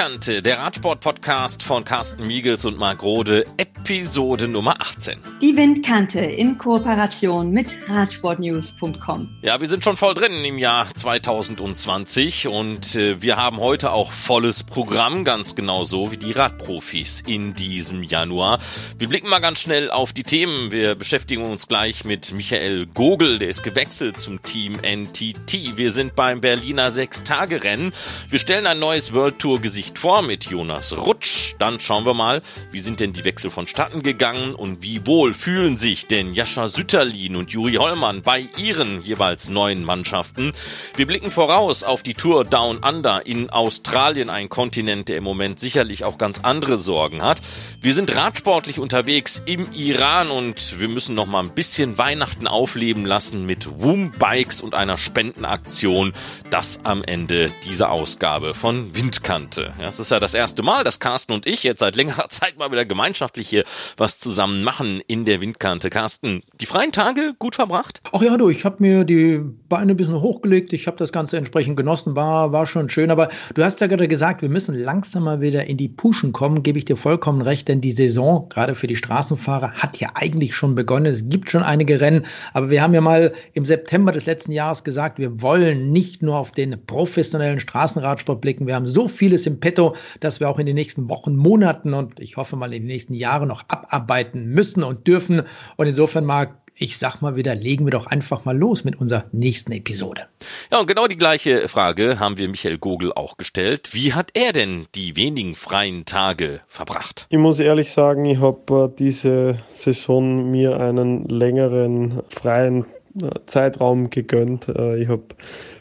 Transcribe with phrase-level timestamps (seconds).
[0.00, 3.44] Windkante, der Radsport-Podcast von Carsten Miegels und Marc Rode,
[3.90, 5.18] Nummer 18.
[5.42, 9.28] Die Windkante in Kooperation mit Radsportnews.com.
[9.42, 14.12] Ja, wir sind schon voll drin im Jahr 2020 und äh, wir haben heute auch
[14.12, 18.60] volles Programm, ganz genau so wie die Radprofis in diesem Januar.
[18.96, 20.70] Wir blicken mal ganz schnell auf die Themen.
[20.70, 25.76] Wir beschäftigen uns gleich mit Michael Gogel, der ist gewechselt zum Team NTT.
[25.76, 27.92] Wir sind beim Berliner Sechs-Tage-Rennen.
[28.28, 31.56] Wir stellen ein neues World Tour Gesicht vor mit Jonas Rutsch.
[31.58, 35.78] Dann schauen wir mal, wie sind denn die Wechsel vonstatten gegangen und wie wohl fühlen
[35.78, 40.52] sich denn Jascha Sütterlin und Juri Hollmann bei ihren jeweils neuen Mannschaften.
[40.96, 45.60] Wir blicken voraus auf die Tour Down Under in Australien, ein Kontinent, der im Moment
[45.60, 47.40] sicherlich auch ganz andere Sorgen hat.
[47.80, 53.06] Wir sind radsportlich unterwegs im Iran und wir müssen noch mal ein bisschen Weihnachten aufleben
[53.06, 56.12] lassen mit Woom Bikes und einer Spendenaktion.
[56.50, 59.72] Das am Ende dieser Ausgabe von Windkante.
[59.80, 62.58] Ja, es ist ja das erste Mal, dass Carsten und ich jetzt seit längerer Zeit
[62.58, 63.64] mal wieder gemeinschaftlich hier
[63.96, 65.90] was zusammen machen in der Windkante.
[65.90, 68.00] Carsten, die freien Tage gut verbracht?
[68.12, 70.72] Ach ja, du, ich habe mir die Beine ein bisschen hochgelegt.
[70.72, 72.16] Ich habe das Ganze entsprechend genossen.
[72.16, 73.10] War, war schon schön.
[73.10, 76.62] Aber du hast ja gerade gesagt, wir müssen langsam mal wieder in die Puschen kommen.
[76.62, 80.54] Gebe ich dir vollkommen recht, denn die Saison, gerade für die Straßenfahrer, hat ja eigentlich
[80.54, 81.06] schon begonnen.
[81.06, 82.26] Es gibt schon einige Rennen.
[82.52, 86.36] Aber wir haben ja mal im September des letzten Jahres gesagt, wir wollen nicht nur
[86.36, 88.66] auf den professionellen Straßenradsport blicken.
[88.66, 92.20] Wir haben so vieles im Petto, dass wir auch in den nächsten Wochen, Monaten und
[92.20, 95.42] ich hoffe mal in den nächsten Jahren noch abarbeiten müssen und dürfen.
[95.76, 99.26] Und insofern mag ich sag mal wieder, legen wir doch einfach mal los mit unserer
[99.32, 100.28] nächsten Episode.
[100.72, 103.90] Ja, und genau die gleiche Frage haben wir Michael Gogel auch gestellt.
[103.92, 107.26] Wie hat er denn die wenigen freien Tage verbracht?
[107.28, 112.86] Ich muss ehrlich sagen, ich habe äh, diese Saison mir einen längeren freien
[113.20, 114.68] äh, Zeitraum gegönnt.
[114.68, 115.24] Äh, ich habe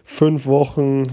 [0.04, 1.06] fünf Wochen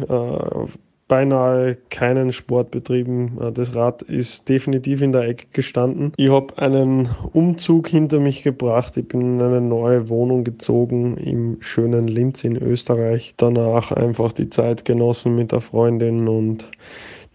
[1.09, 3.39] beinahe keinen Sport betrieben.
[3.41, 6.13] Äh, das Rad ist definitiv in der Ecke gestanden.
[6.17, 8.97] Ich habe einen Umzug hinter mich gebracht.
[8.97, 13.35] Ich bin in eine neue Wohnung gezogen im schönen Linz in Österreich.
[13.37, 16.69] Danach einfach die Zeit genossen mit der Freundin und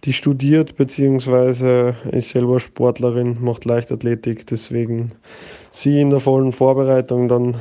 [0.04, 1.92] die studiert bzw.
[2.10, 5.12] ist selber Sportlerin, macht Leichtathletik, deswegen
[5.70, 7.54] sie in der vollen Vorbereitung, dann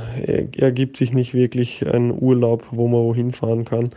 [0.57, 3.91] ergibt sich nicht wirklich ein Urlaub, wo man wohin fahren kann.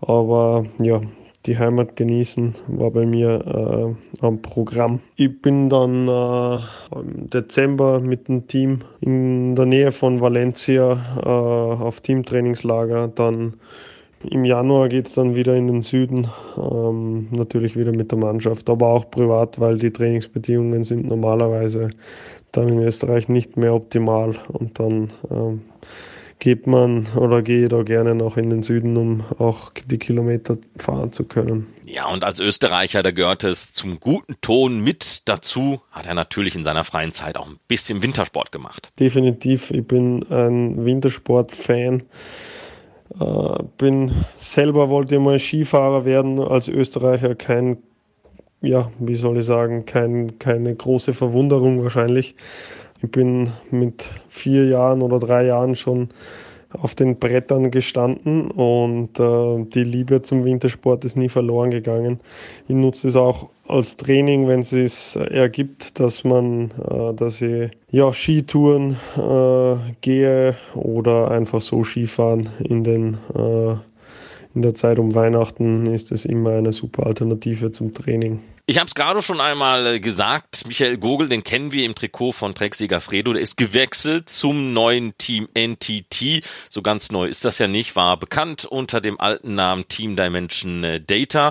[0.00, 1.00] Aber ja,
[1.46, 5.00] die Heimat genießen, war bei mir äh, am Programm.
[5.16, 6.58] Ich bin dann äh,
[6.94, 13.08] im Dezember mit dem Team in der Nähe von Valencia äh, auf Teamtrainingslager.
[13.08, 13.54] Dann
[14.30, 18.70] im Januar geht es dann wieder in den Süden, ähm, natürlich wieder mit der Mannschaft,
[18.70, 21.90] aber auch privat, weil die Trainingsbedingungen sind normalerweise
[22.52, 25.62] dann in Österreich nicht mehr optimal und dann ähm,
[26.42, 31.12] geht man oder gehe da gerne noch in den Süden, um auch die Kilometer fahren
[31.12, 31.72] zu können.
[31.86, 36.56] Ja, und als Österreicher, da gehört es zum guten Ton mit dazu, hat er natürlich
[36.56, 38.92] in seiner freien Zeit auch ein bisschen Wintersport gemacht.
[38.98, 42.02] Definitiv, ich bin ein Wintersport-Fan.
[43.20, 47.76] Äh, bin selber wollte mal Skifahrer werden, als Österreicher kein,
[48.62, 52.34] ja, wie soll ich sagen, kein, keine große Verwunderung wahrscheinlich.
[53.02, 56.08] Ich bin mit vier Jahren oder drei Jahren schon
[56.70, 62.20] auf den Brettern gestanden und äh, die Liebe zum Wintersport ist nie verloren gegangen.
[62.68, 67.70] Ich nutze es auch als Training, wenn es es ergibt, dass man, äh, dass ich
[67.90, 73.74] ja Skitouren äh, gehe oder einfach so Skifahren in den äh,
[74.54, 78.40] in der Zeit um Weihnachten ist es immer eine super Alternative zum Training.
[78.66, 82.30] Ich habe es gerade schon einmal äh, gesagt, Michael Gogel, den kennen wir im Trikot
[82.30, 86.44] von Trecksieger Fredo, der ist gewechselt zum neuen Team NTT.
[86.70, 90.84] So ganz neu ist das ja nicht, war bekannt unter dem alten Namen Team Dimension
[90.84, 91.50] äh, Data.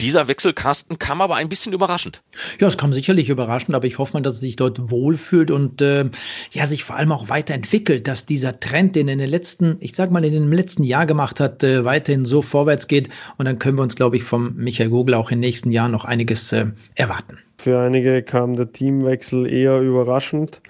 [0.00, 2.22] Dieser Wechselkasten kam aber ein bisschen überraschend.
[2.60, 5.82] Ja, es kam sicherlich überraschend, aber ich hoffe mal, dass er sich dort wohlfühlt und
[5.82, 6.10] äh,
[6.52, 9.96] ja, sich vor allem auch weiterentwickelt, dass dieser Trend, den er in den letzten, ich
[9.96, 13.08] sag mal, in dem letzten Jahr gemacht hat, äh, weiterhin so vorwärts geht.
[13.36, 15.90] Und dann können wir uns, glaube ich, vom Michael Gogel auch in den nächsten Jahren
[15.90, 17.38] noch einiges äh, erwarten.
[17.58, 20.60] Für einige kam der Teamwechsel eher überraschend,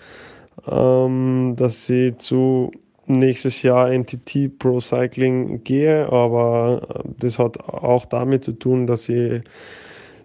[0.70, 2.72] ähm, dass sie zu
[3.06, 9.42] nächstes Jahr NTT Pro Cycling gehe, aber das hat auch damit zu tun, dass ich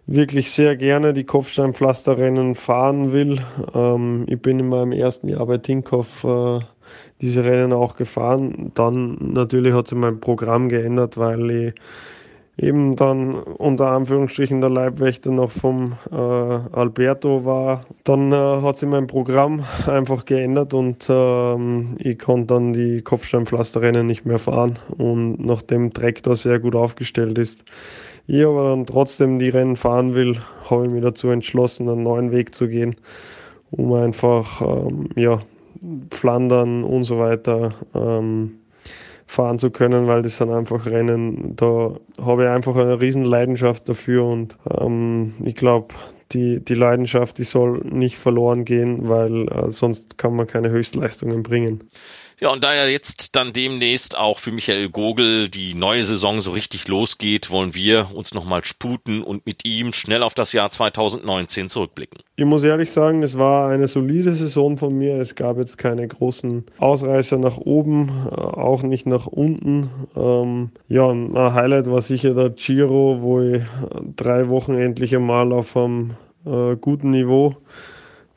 [0.07, 3.41] wirklich sehr gerne die Kopfsteinpflasterrennen fahren will.
[3.73, 6.59] Ähm, ich bin in meinem ersten Jahr bei Tinkoff äh,
[7.21, 8.71] diese Rennen auch gefahren.
[8.73, 11.73] Dann natürlich hat sich mein Programm geändert, weil ich
[12.57, 17.85] eben dann unter Anführungsstrichen der Leibwächter noch vom äh, Alberto war.
[18.03, 24.07] Dann äh, hat sich mein Programm einfach geändert und ähm, ich konnte dann die Kopfsteinpflasterrennen
[24.07, 24.79] nicht mehr fahren.
[24.97, 27.63] Und nachdem Dreck da sehr gut aufgestellt ist,
[28.25, 30.37] ich aber dann trotzdem die Rennen fahren will,
[30.69, 32.95] habe ich mich dazu entschlossen, einen neuen Weg zu gehen,
[33.71, 35.39] um einfach ähm, ja,
[36.11, 38.55] Flandern und so weiter ähm,
[39.27, 43.87] fahren zu können, weil das sind einfach Rennen, da habe ich einfach eine riesen Leidenschaft
[43.87, 45.93] dafür und ähm, ich glaube,
[46.31, 51.43] die, die Leidenschaft, die soll nicht verloren gehen, weil äh, sonst kann man keine Höchstleistungen
[51.43, 51.83] bringen.
[52.39, 56.51] Ja, und da ja jetzt dann demnächst auch für Michael Gogel die neue Saison so
[56.51, 61.67] richtig losgeht, wollen wir uns nochmal sputen und mit ihm schnell auf das Jahr 2019
[61.67, 62.19] zurückblicken.
[62.35, 65.15] Ich muss ehrlich sagen, es war eine solide Saison von mir.
[65.15, 69.89] Es gab jetzt keine großen Ausreißer nach oben, äh, auch nicht nach unten.
[70.15, 73.63] Ähm, ja, ein Highlight war sicher der Giro, wo ich
[74.15, 76.11] drei Wochen endlich einmal auf einem
[76.45, 77.57] äh, guten Niveau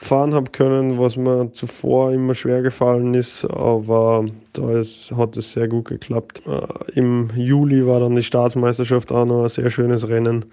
[0.02, 4.24] fahren habe können, was mir zuvor immer schwer gefallen ist, aber
[4.54, 6.42] da ist, hat es sehr gut geklappt.
[6.46, 10.46] Äh, Im Juli war dann die Staatsmeisterschaft auch noch ein sehr schönes Rennen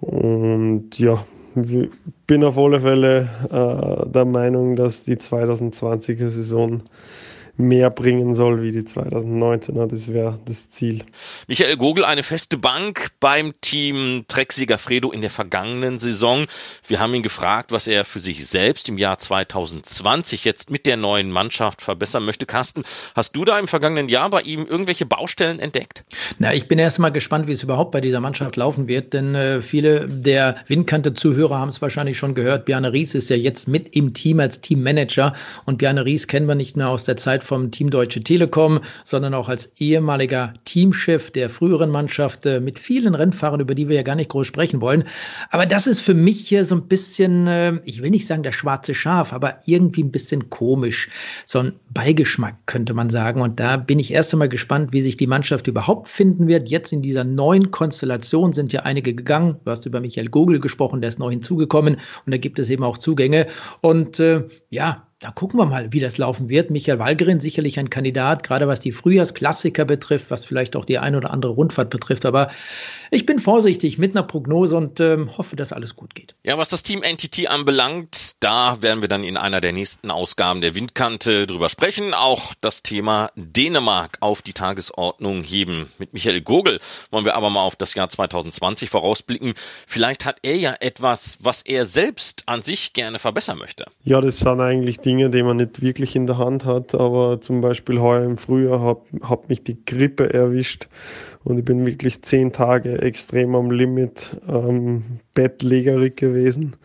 [0.00, 1.24] und ja,
[2.26, 6.82] bin auf alle Fälle äh, der Meinung, dass die 2020er Saison
[7.56, 9.86] mehr bringen soll wie die 2019er.
[9.86, 11.04] Das wäre das Ziel.
[11.48, 16.46] Michael Gogel, eine feste Bank beim Team Trecksieger Fredo in der vergangenen Saison.
[16.86, 20.96] Wir haben ihn gefragt, was er für sich selbst im Jahr 2020 jetzt mit der
[20.96, 22.46] neuen Mannschaft verbessern möchte.
[22.46, 22.82] Carsten,
[23.14, 26.04] hast du da im vergangenen Jahr bei ihm irgendwelche Baustellen entdeckt?
[26.38, 29.34] Na, ich bin erst mal gespannt, wie es überhaupt bei dieser Mannschaft laufen wird, denn
[29.34, 32.64] äh, viele der Windkante-Zuhörer haben es wahrscheinlich schon gehört.
[32.64, 35.34] Bjarne Ries ist ja jetzt mit im Team als Teammanager
[35.66, 39.34] und Bjarne Ries kennen wir nicht nur aus der Zeit vom Team Deutsche Telekom, sondern
[39.34, 44.02] auch als ehemaliger Teamchef der früheren Mannschaft äh, mit vielen Rennfahrern, über die wir ja
[44.02, 45.04] gar nicht groß sprechen wollen.
[45.50, 48.52] Aber das ist für mich hier so ein bisschen, äh, ich will nicht sagen der
[48.52, 51.08] schwarze Schaf, aber irgendwie ein bisschen komisch.
[51.46, 53.40] So ein Beigeschmack könnte man sagen.
[53.40, 56.68] Und da bin ich erst einmal gespannt, wie sich die Mannschaft überhaupt finden wird.
[56.68, 59.56] Jetzt in dieser neuen Konstellation sind ja einige gegangen.
[59.64, 61.94] Du hast über Michael Gogel gesprochen, der ist neu hinzugekommen.
[62.26, 63.46] Und da gibt es eben auch Zugänge.
[63.80, 66.70] Und äh, ja, da gucken wir mal, wie das laufen wird.
[66.70, 71.14] Michael Walgerin sicherlich ein Kandidat, gerade was die Frühjahrsklassiker betrifft, was vielleicht auch die ein
[71.14, 72.26] oder andere Rundfahrt betrifft.
[72.26, 72.50] Aber
[73.12, 76.34] ich bin vorsichtig mit einer Prognose und ähm, hoffe, dass alles gut geht.
[76.44, 80.62] Ja, was das Team NTT anbelangt, da werden wir dann in einer der nächsten Ausgaben
[80.62, 82.14] der Windkante drüber sprechen.
[82.14, 85.90] Auch das Thema Dänemark auf die Tagesordnung heben.
[85.98, 86.78] Mit Michael Gogel
[87.10, 89.52] wollen wir aber mal auf das Jahr 2020 vorausblicken.
[89.86, 93.84] Vielleicht hat er ja etwas, was er selbst an sich gerne verbessern möchte.
[94.04, 96.94] Ja, das sind eigentlich Dinge, die man nicht wirklich in der Hand hat.
[96.94, 100.88] Aber zum Beispiel heuer im Frühjahr hat, hat mich die Grippe erwischt
[101.44, 105.02] und ich bin wirklich zehn Tage extrem am Limit ähm,
[105.34, 106.76] bettlägerig gewesen.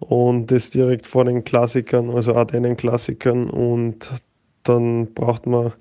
[0.00, 3.48] Und das direkt vor den Klassikern, also Ardennen-Klassikern.
[3.48, 4.10] Und
[4.64, 5.72] dann braucht man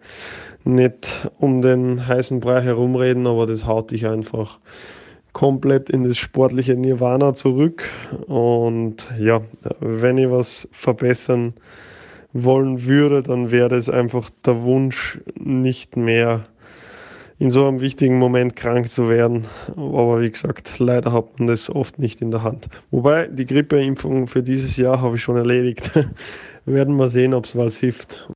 [0.63, 4.59] nicht um den heißen Brei herumreden, aber das haut dich einfach
[5.33, 7.89] komplett in das sportliche Nirvana zurück.
[8.27, 9.41] Und ja,
[9.79, 11.53] wenn ich was verbessern
[12.33, 16.45] wollen würde, dann wäre das einfach der Wunsch, nicht mehr
[17.41, 19.47] in so einem wichtigen Moment krank zu werden.
[19.75, 22.67] Aber wie gesagt, leider hat man das oft nicht in der Hand.
[22.91, 25.89] Wobei die Grippeimpfung für dieses Jahr habe ich schon erledigt.
[26.65, 28.29] Werden wir sehen, ob es was hilft.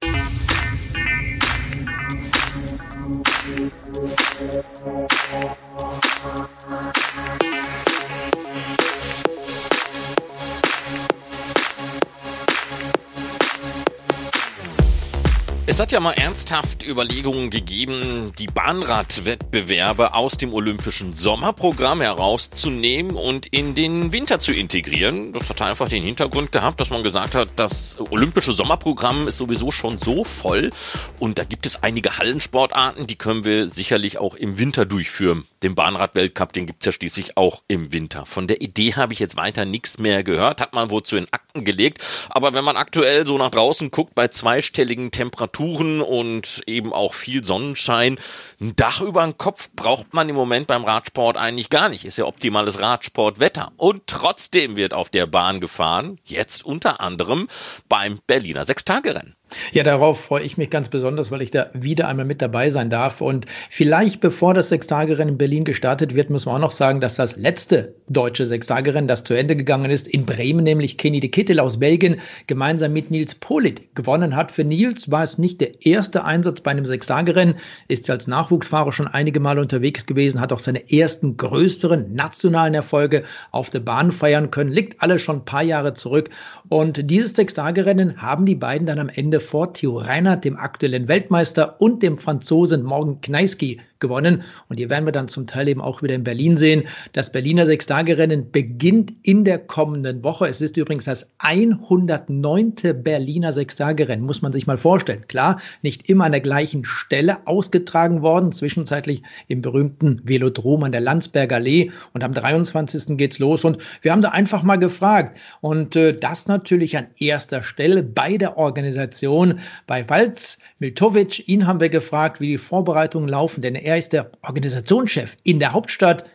[15.75, 23.47] Es hat ja mal ernsthaft Überlegungen gegeben, die Bahnradwettbewerbe aus dem olympischen Sommerprogramm herauszunehmen und
[23.47, 25.33] in den Winter zu integrieren.
[25.33, 29.69] Das hat einfach den Hintergrund gehabt, dass man gesagt hat, das olympische Sommerprogramm ist sowieso
[29.69, 30.71] schon so voll
[31.19, 35.45] und da gibt es einige Hallensportarten, die können wir sicherlich auch im Winter durchführen.
[35.61, 38.25] Den Bahnradweltcup, den gibt's ja schließlich auch im Winter.
[38.25, 41.27] Von der Idee habe ich jetzt weiter nichts mehr gehört, hat man wohl zu den
[41.33, 42.01] Akten gelegt.
[42.29, 47.13] Aber wenn man aktuell so nach draußen guckt, bei zweistelligen Temperaturen, Temperaturen und eben auch
[47.13, 48.17] viel Sonnenschein.
[48.61, 52.05] Ein Dach über den Kopf braucht man im Moment beim Radsport eigentlich gar nicht.
[52.05, 53.71] Ist ja optimales Radsportwetter.
[53.77, 56.19] Und trotzdem wird auf der Bahn gefahren.
[56.23, 57.47] Jetzt unter anderem
[57.89, 59.35] beim Berliner Sechstagerennen.
[59.73, 62.89] Ja, darauf freue ich mich ganz besonders, weil ich da wieder einmal mit dabei sein
[62.89, 63.21] darf.
[63.21, 67.15] Und vielleicht bevor das Sechstagerennen in Berlin gestartet wird, müssen wir auch noch sagen, dass
[67.15, 71.59] das letzte deutsche Sechstagerennen, das zu Ende gegangen ist, in Bremen, nämlich Kenny de Kittel
[71.59, 74.51] aus Belgien, gemeinsam mit Nils Polit gewonnen hat.
[74.51, 77.55] Für Nils war es nicht der erste Einsatz bei einem Sechstagerennen,
[77.87, 83.23] ist als Nachwuchsfahrer schon einige Mal unterwegs gewesen, hat auch seine ersten größeren nationalen Erfolge
[83.51, 86.29] auf der Bahn feiern können, liegt alle schon ein paar Jahre zurück.
[86.69, 91.79] Und dieses Sechstagerennen haben die beiden dann am Ende vor Theo Reinhardt, dem aktuellen Weltmeister,
[91.79, 94.43] und dem Franzosen Morgan Kneisky gewonnen.
[94.69, 96.83] Und hier werden wir dann zum Teil eben auch wieder in Berlin sehen.
[97.13, 100.47] Das Berliner Sechstagerennen beginnt in der kommenden Woche.
[100.47, 102.73] Es ist übrigens das 109.
[103.03, 105.25] Berliner Sechstagerennen, muss man sich mal vorstellen.
[105.27, 111.01] Klar, nicht immer an der gleichen Stelle ausgetragen worden, zwischenzeitlich im berühmten Velodrom an der
[111.01, 111.91] Landsberger Allee.
[112.13, 113.17] Und am 23.
[113.17, 113.63] geht's los.
[113.63, 115.39] Und wir haben da einfach mal gefragt.
[115.61, 121.47] Und äh, das natürlich an erster Stelle bei der Organisation, bei Walz Miltovic.
[121.47, 125.71] Ihn haben wir gefragt, wie die Vorbereitungen laufen, denn er ist der Organisationschef in der
[125.71, 126.25] Hauptstadt.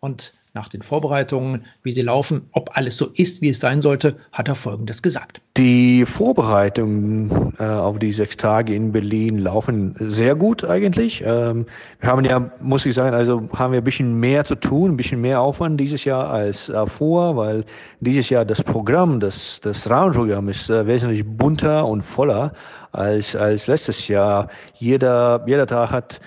[0.00, 4.16] Und nach den Vorbereitungen, wie sie laufen, ob alles so ist, wie es sein sollte,
[4.32, 5.40] hat er Folgendes gesagt.
[5.56, 11.22] Die Vorbereitungen äh, auf die sechs Tage in Berlin laufen sehr gut eigentlich.
[11.24, 11.66] Ähm,
[12.00, 14.96] wir haben ja, muss ich sagen, also haben wir ein bisschen mehr zu tun, ein
[14.96, 17.64] bisschen mehr Aufwand dieses Jahr als äh, vor, weil
[18.00, 22.52] dieses Jahr das Programm, das, das Rahmenprogramm ist äh, wesentlich bunter und voller
[22.98, 24.48] als, als letztes Jahr.
[24.74, 26.20] Jeder, jeder Tag hat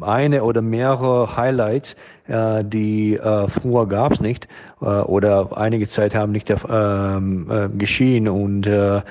[0.00, 1.94] eine oder mehrere Highlights,
[2.26, 4.48] äh, die äh, früher gab es nicht
[4.80, 9.02] äh, oder einige Zeit haben nicht ähm, äh, geschehen und äh,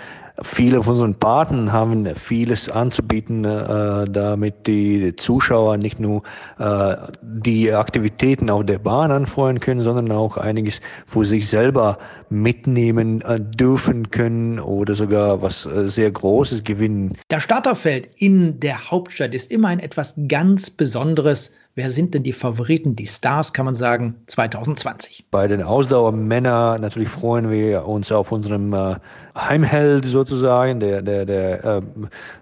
[0.44, 6.22] Viele von unseren Partnern haben vieles anzubieten, äh, damit die Zuschauer nicht nur
[6.60, 11.98] äh, die Aktivitäten auf der Bahn anfreuen können, sondern auch einiges für sich selber
[12.29, 17.17] mitnehmen äh, dürfen können oder sogar was äh, sehr Großes gewinnen.
[17.29, 22.34] Das Starterfeld in der Hauptstadt ist immer ein etwas ganz Besonderes Wer sind denn die
[22.34, 25.25] Favoriten, die Stars, kann man sagen, 2020?
[25.29, 28.96] Bei den Ausdauermännern natürlich freuen wir uns auf unserem äh,
[29.38, 31.81] Heimheld sozusagen, der, der, der äh,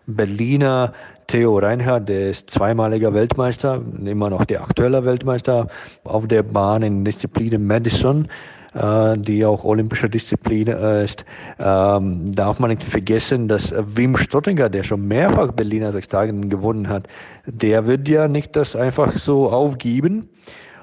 [0.08, 0.94] Berliner
[1.28, 5.68] Theo Reinhardt, der ist zweimaliger Weltmeister, immer noch der aktuelle Weltmeister
[6.06, 8.30] auf der Bahn in Disziplin Madison.
[8.76, 11.24] Äh, die auch olympische Disziplin äh, ist,
[11.60, 17.08] ähm, darf man nicht vergessen, dass Wim Stottinger, der schon mehrfach Berliner Sechstagen gewonnen hat,
[17.46, 20.28] der wird ja nicht das einfach so aufgeben.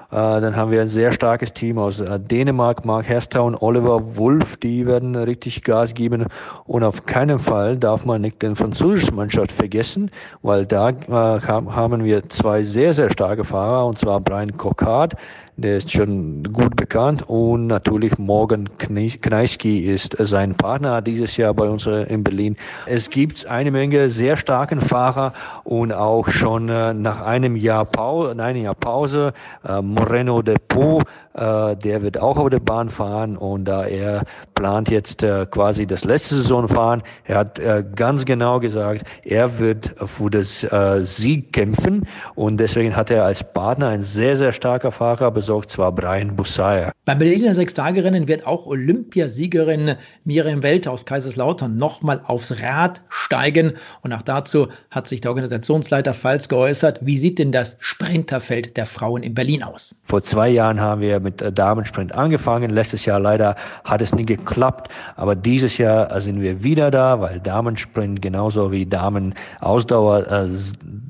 [0.09, 4.57] Äh, dann haben wir ein sehr starkes Team aus Dänemark, Mark Herster und Oliver Wolf,
[4.57, 6.25] die werden richtig Gas geben.
[6.65, 10.09] Und auf keinen Fall darf man nicht den französischen Mannschaft vergessen,
[10.41, 15.13] weil da äh, haben wir zwei sehr, sehr starke Fahrer, und zwar Brian Cockard,
[15.55, 21.69] der ist schon gut bekannt und natürlich Morgan Kneiski ist sein Partner dieses Jahr bei
[21.69, 22.57] uns in Berlin.
[22.85, 25.33] Es gibt eine Menge sehr starken Fahrer
[25.63, 29.33] und auch schon äh, nach einem Jahr Pause, einem Jahr Pause
[29.67, 31.01] äh, Moreno de Po,
[31.33, 34.23] äh, der wird auch auf der Bahn fahren und da er
[34.55, 37.01] plant jetzt quasi das letzte Saison fahren.
[37.25, 37.59] Er hat
[37.95, 40.65] ganz genau gesagt, er wird für das
[40.99, 45.91] Sieg kämpfen und deswegen hat er als Partner ein sehr, sehr starker Fahrer besorgt, zwar
[45.91, 46.91] Brian Bussaya.
[47.05, 53.73] Beim Berliner Sechstagerennen wird auch Olympiasiegerin Miriam Welt aus Kaiserslautern nochmal aufs Rad steigen.
[54.01, 56.99] Und auch dazu hat sich der Organisationsleiter Pfalz geäußert.
[57.01, 59.95] Wie sieht denn das Sprinterfeld der Frauen in Berlin aus?
[60.03, 62.69] Vor zwei Jahren haben wir mit äh, Damensprint angefangen.
[62.69, 64.89] Letztes Jahr leider hat es nicht geklappt.
[65.15, 70.47] Aber dieses Jahr sind wir wieder da, weil Damensprint genauso wie Damenausdauer äh,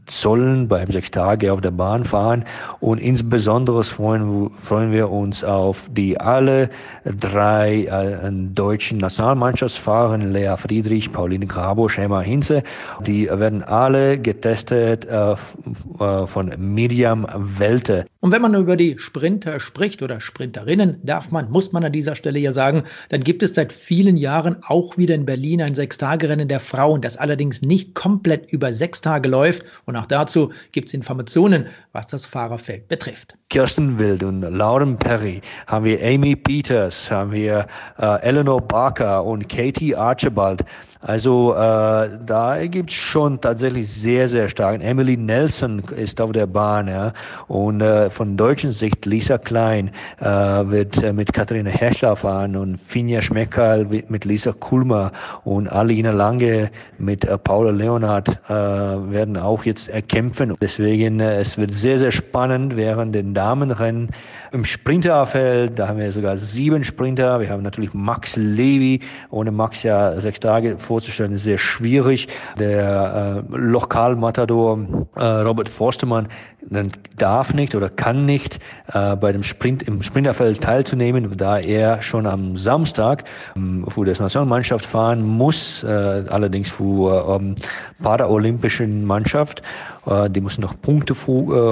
[0.10, 2.44] sollen beim sechs Tage auf der Bahn fahren.
[2.80, 6.70] Und insbesondere freuen, freuen wir uns auf die alle
[7.06, 12.64] drei äh, deutschen Nationalmannschaftsfahrer, Lea Friedrich, Pauline Grabosch, Emma Hinze.
[13.06, 18.06] Die werden alle getestet äh, äh, von Miriam Welte.
[18.20, 22.16] Und wenn man über die Sprinter spricht oder Sprinterinnen, darf man, muss man an dieser
[22.16, 26.48] Stelle ja sagen, dann gibt es seit vielen Jahren auch wieder in Berlin ein Sechstagerennen
[26.48, 29.64] der Frauen, das allerdings nicht komplett über sechs Tage läuft.
[29.86, 33.36] Und auch dazu gibt es Informationen, was das Fahrerfeld betrifft.
[33.50, 37.68] Kirsten Wild und Lauren Perry haben wir Amy Peters, haben wir
[37.98, 40.64] äh, Eleanor Barker und Katie Archibald.
[41.04, 44.82] Also äh, da gibt es schon tatsächlich sehr, sehr stark.
[44.82, 46.88] Emily Nelson ist auf der Bahn.
[46.88, 47.12] Ja?
[47.48, 52.78] Und äh, von deutschen Sicht Lisa Klein äh, wird äh, mit Katharina Herschler fahren und
[52.78, 55.12] Finja Schmeckerl mit Lisa Kulmer
[55.44, 60.56] und Alina Lange mit äh, Paula Leonhardt äh, werden auch jetzt erkämpfen.
[60.62, 64.10] Deswegen, äh, es wird sehr, sehr spannend während den Damenrennen.
[64.54, 67.40] Im Sprinterfeld, da haben wir sogar sieben Sprinter.
[67.40, 69.00] Wir haben natürlich Max Levy.
[69.32, 72.28] Ohne Max ja sechs Tage vorzustellen, ist sehr schwierig.
[72.60, 76.28] Der äh, Lokalmatador äh, Robert Forstemann
[77.18, 78.60] darf nicht oder kann nicht
[78.94, 83.24] äh, bei dem Sprint im Sprinterfeld teilzunehmen, da er schon am Samstag
[83.56, 87.56] ähm, für das Nationalmannschaft fahren muss, äh, allerdings für ähm,
[88.04, 89.64] paralympischen Mannschaft.
[90.06, 91.16] Äh, die müssen noch Punkte äh,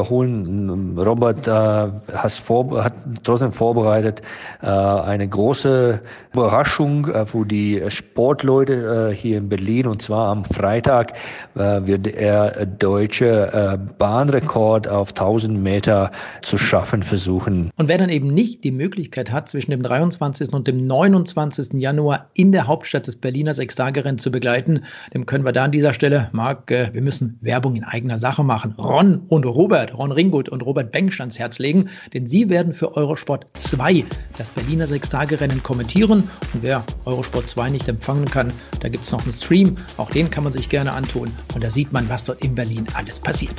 [0.09, 0.97] holen.
[0.97, 4.21] Robert äh, hat trotzdem vorbereitet
[4.61, 5.99] eine große
[6.33, 9.87] Überraschung für die Sportleute hier in Berlin.
[9.87, 11.13] Und zwar am Freitag
[11.53, 16.11] wird er deutsche Bahnrekord auf 1000 Meter
[16.41, 17.71] zu schaffen versuchen.
[17.77, 20.53] Und wer dann eben nicht die Möglichkeit hat, zwischen dem 23.
[20.53, 21.73] und dem 29.
[21.73, 24.83] Januar in der Hauptstadt des Berliner Sechstagerennen zu begleiten,
[25.13, 28.75] dem können wir da an dieser Stelle, Marc, wir müssen Werbung in eigener Sache machen.
[28.77, 32.95] Ron und Robert, Ron Ringgut und Robert Bengsch ans Herz legen, denn sie werden für
[32.95, 34.05] Eurosport 2
[34.37, 36.29] das Berliner Sechstagerennen kommentieren.
[36.53, 40.29] Und wer Eurosport 2 nicht empfangen kann, da gibt es noch einen Stream, auch den
[40.29, 41.29] kann man sich gerne antun.
[41.53, 43.55] Und da sieht man, was dort in Berlin alles passiert.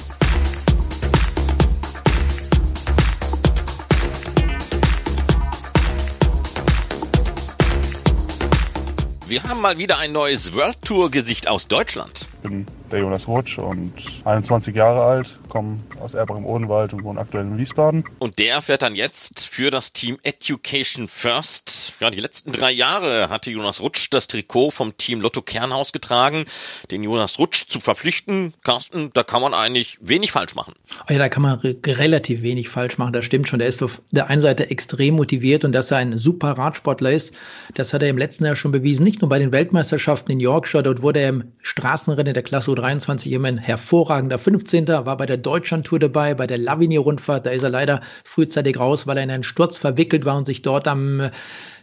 [9.26, 12.28] Wir haben mal wieder ein neues World Tour Gesicht aus Deutschland.
[12.42, 13.92] Ich bin der Jonas Rutsch und
[14.24, 18.04] 21 Jahre alt, komme aus Erbach im Odenwald und wohne aktuell in Wiesbaden.
[18.18, 21.94] Und der fährt dann jetzt für das Team Education First.
[22.00, 26.44] Ja, die letzten drei Jahre hatte Jonas Rutsch das Trikot vom Team Lotto Kernhaus getragen.
[26.90, 30.74] Den Jonas Rutsch zu verpflichten, Carsten, da kann man eigentlich wenig falsch machen.
[31.08, 33.60] Ja, da kann man re relativ wenig falsch machen, das stimmt schon.
[33.60, 37.34] Der ist auf der einen Seite extrem motiviert und dass er ein super Radsportler ist,
[37.74, 39.04] das hat er im letzten Jahr schon bewiesen.
[39.04, 43.32] Nicht nur bei den Weltmeisterschaften in Yorkshire, dort wurde er im Straßenrennen der Klasse 23
[43.32, 44.88] immer ein hervorragender 15.
[44.88, 47.46] war bei der Deutschlandtour dabei, bei der Lavinier-Rundfahrt.
[47.46, 50.62] Da ist er leider frühzeitig raus, weil er in einen Sturz verwickelt war und sich
[50.62, 51.30] dort am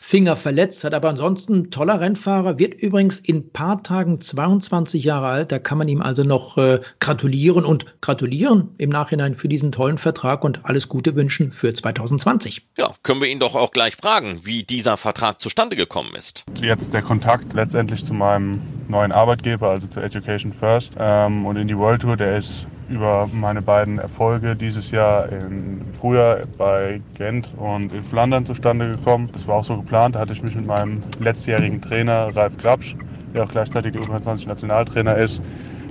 [0.09, 0.95] Finger verletzt hat.
[0.95, 5.51] Aber ansonsten toller Rennfahrer, wird übrigens in ein paar Tagen 22 Jahre alt.
[5.51, 9.99] Da kann man ihm also noch äh, gratulieren und gratulieren im Nachhinein für diesen tollen
[9.99, 12.63] Vertrag und alles Gute wünschen für 2020.
[12.79, 16.43] Ja, können wir ihn doch auch gleich fragen, wie dieser Vertrag zustande gekommen ist.
[16.59, 21.67] Jetzt der Kontakt letztendlich zu meinem neuen Arbeitgeber, also zu Education First ähm, und in
[21.67, 27.51] die World Tour, der ist über meine beiden Erfolge dieses Jahr im Frühjahr bei Gent
[27.57, 29.29] und in Flandern zustande gekommen.
[29.33, 30.15] Das war auch so geplant.
[30.15, 32.95] Da hatte ich mich mit meinem letztjährigen Trainer Ralf Grabsch,
[33.33, 35.41] der auch gleichzeitig der U23-Nationaltrainer ist,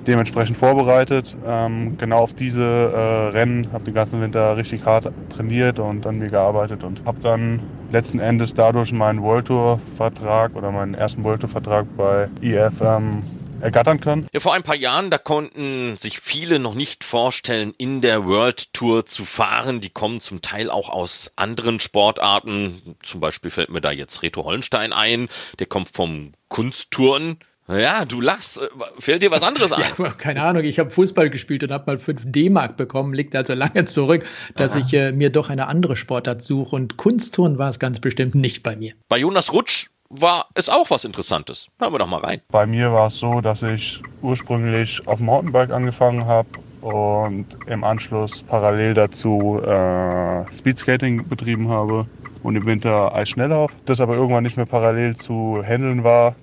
[0.07, 1.37] dementsprechend vorbereitet.
[1.47, 6.19] Ähm, genau auf diese äh, Rennen habe den ganzen Winter richtig hart trainiert und an
[6.19, 11.23] mir gearbeitet und habe dann letzten Endes dadurch meinen World Tour Vertrag oder meinen ersten
[11.25, 13.23] World Tour Vertrag bei EF ähm,
[13.61, 14.29] ergattern können.
[14.33, 18.73] Ja, vor ein paar Jahren, da konnten sich viele noch nicht vorstellen, in der World
[18.73, 19.81] Tour zu fahren.
[19.81, 22.97] Die kommen zum Teil auch aus anderen Sportarten.
[23.03, 25.29] Zum Beispiel fällt mir da jetzt Reto Hollenstein ein.
[25.59, 27.39] Der kommt vom Kunstturnen.
[27.69, 28.61] Ja, du lachst.
[28.99, 29.85] Fällt dir was anderes ein?
[29.99, 30.65] Ja, keine Ahnung.
[30.65, 33.13] Ich habe Fußball gespielt und habe mal 5 D-Mark bekommen.
[33.13, 34.25] Liegt also lange zurück,
[34.57, 34.81] dass Aha.
[34.81, 36.75] ich äh, mir doch eine andere Sportart suche.
[36.75, 38.95] Und Kunstturnen war es ganz bestimmt nicht bei mir.
[39.09, 41.69] Bei Jonas Rutsch war es auch was Interessantes.
[41.79, 42.41] Hören wir doch mal rein.
[42.51, 46.49] Bei mir war es so, dass ich ursprünglich auf Mountainbike angefangen habe
[46.81, 52.07] und im Anschluss parallel dazu äh, Speedskating betrieben habe
[52.43, 53.73] und im Winter Eisschnelllauf.
[53.85, 56.35] Das aber irgendwann nicht mehr parallel zu handeln war.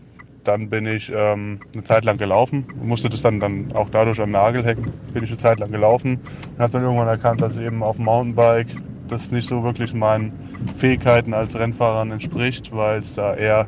[0.43, 4.21] Dann bin ich ähm, eine Zeit lang gelaufen und musste das dann, dann auch dadurch
[4.21, 4.93] an Nagel hängen.
[5.11, 6.19] Bin ich eine Zeit lang gelaufen
[6.53, 8.67] und habe dann irgendwann erkannt, dass ich eben auf Mountainbike
[9.07, 10.31] das nicht so wirklich meinen
[10.77, 13.67] Fähigkeiten als Rennfahrer entspricht, weil es da eher,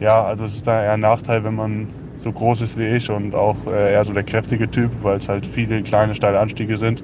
[0.00, 3.10] ja, also es ist da eher ein Nachteil, wenn man so groß ist wie ich
[3.10, 6.76] und auch äh, eher so der kräftige Typ, weil es halt viele kleine steile Anstiege
[6.76, 7.02] sind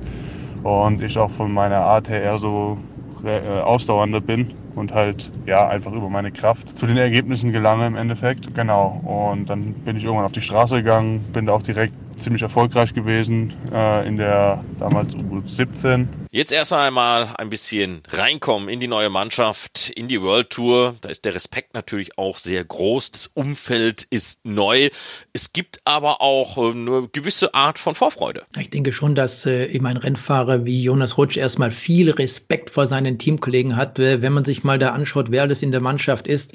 [0.62, 2.78] und ich auch von meiner Art her eher so
[3.24, 7.96] äh, ausdauernder bin und halt ja einfach über meine Kraft zu den Ergebnissen gelange im
[7.96, 8.54] Endeffekt.
[8.54, 9.00] Genau.
[9.04, 12.94] Und dann bin ich irgendwann auf die Straße gegangen, bin da auch direkt ziemlich erfolgreich
[12.94, 16.06] gewesen äh, in der damals U17.
[16.32, 20.94] Jetzt erst einmal ein bisschen reinkommen in die neue Mannschaft, in die World Tour.
[21.00, 23.10] Da ist der Respekt natürlich auch sehr groß.
[23.10, 24.90] Das Umfeld ist neu.
[25.32, 28.44] Es gibt aber auch äh, eine gewisse Art von Vorfreude.
[28.60, 32.86] Ich denke schon, dass äh, eben ein Rennfahrer wie Jonas Rutsch erstmal viel Respekt vor
[32.86, 33.98] seinen Teamkollegen hat.
[33.98, 36.52] Äh, wenn man sich mal da anschaut, wer alles in der Mannschaft ist,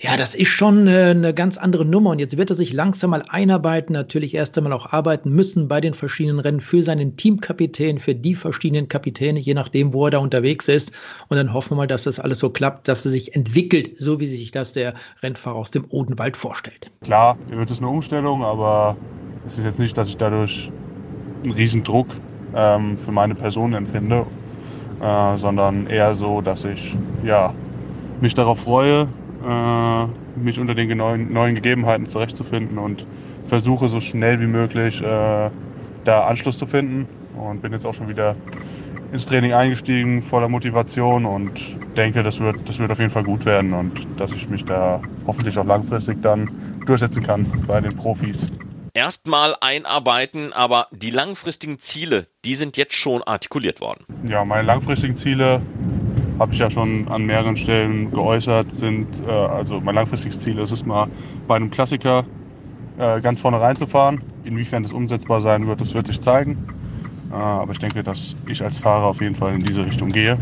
[0.00, 2.08] ja, das ist schon eine ganz andere Nummer.
[2.08, 5.82] Und jetzt wird er sich langsam mal einarbeiten, natürlich erst einmal auch arbeiten müssen bei
[5.82, 10.18] den verschiedenen Rennen für seinen Teamkapitän, für die verschiedenen Kapitäne, je nachdem, wo er da
[10.18, 10.92] unterwegs ist.
[11.28, 14.20] Und dann hoffen wir mal, dass das alles so klappt, dass er sich entwickelt, so
[14.20, 16.90] wie sich das der Rennfahrer aus dem Odenwald vorstellt.
[17.02, 18.96] Klar, wird es eine Umstellung, aber
[19.46, 20.70] es ist jetzt nicht, dass ich dadurch
[21.42, 22.08] einen riesen Druck
[22.54, 24.26] ähm, für meine Person empfinde,
[25.00, 27.54] äh, sondern eher so, dass ich ja,
[28.20, 29.08] mich darauf freue,
[29.46, 33.06] äh, mich unter den neuen, neuen Gegebenheiten zurechtzufinden und
[33.46, 35.50] versuche so schnell wie möglich äh,
[36.04, 38.36] da Anschluss zu finden und bin jetzt auch schon wieder
[39.12, 43.44] ins Training eingestiegen, voller Motivation und denke, das wird, das wird auf jeden Fall gut
[43.44, 46.50] werden und dass ich mich da hoffentlich auch langfristig dann
[46.86, 48.46] durchsetzen kann bei den Profis.
[48.94, 54.04] Erstmal einarbeiten, aber die langfristigen Ziele, die sind jetzt schon artikuliert worden.
[54.24, 55.62] Ja, meine langfristigen Ziele
[56.38, 60.72] habe ich ja schon an mehreren Stellen geäußert, sind, äh, also mein langfristiges Ziel ist
[60.72, 61.06] es mal
[61.46, 62.24] bei einem Klassiker
[62.98, 64.22] äh, ganz vorne reinzufahren.
[64.44, 66.56] Inwiefern das umsetzbar sein wird, das wird sich zeigen.
[67.30, 70.38] Äh, aber ich denke, dass ich als Fahrer auf jeden Fall in diese Richtung gehe.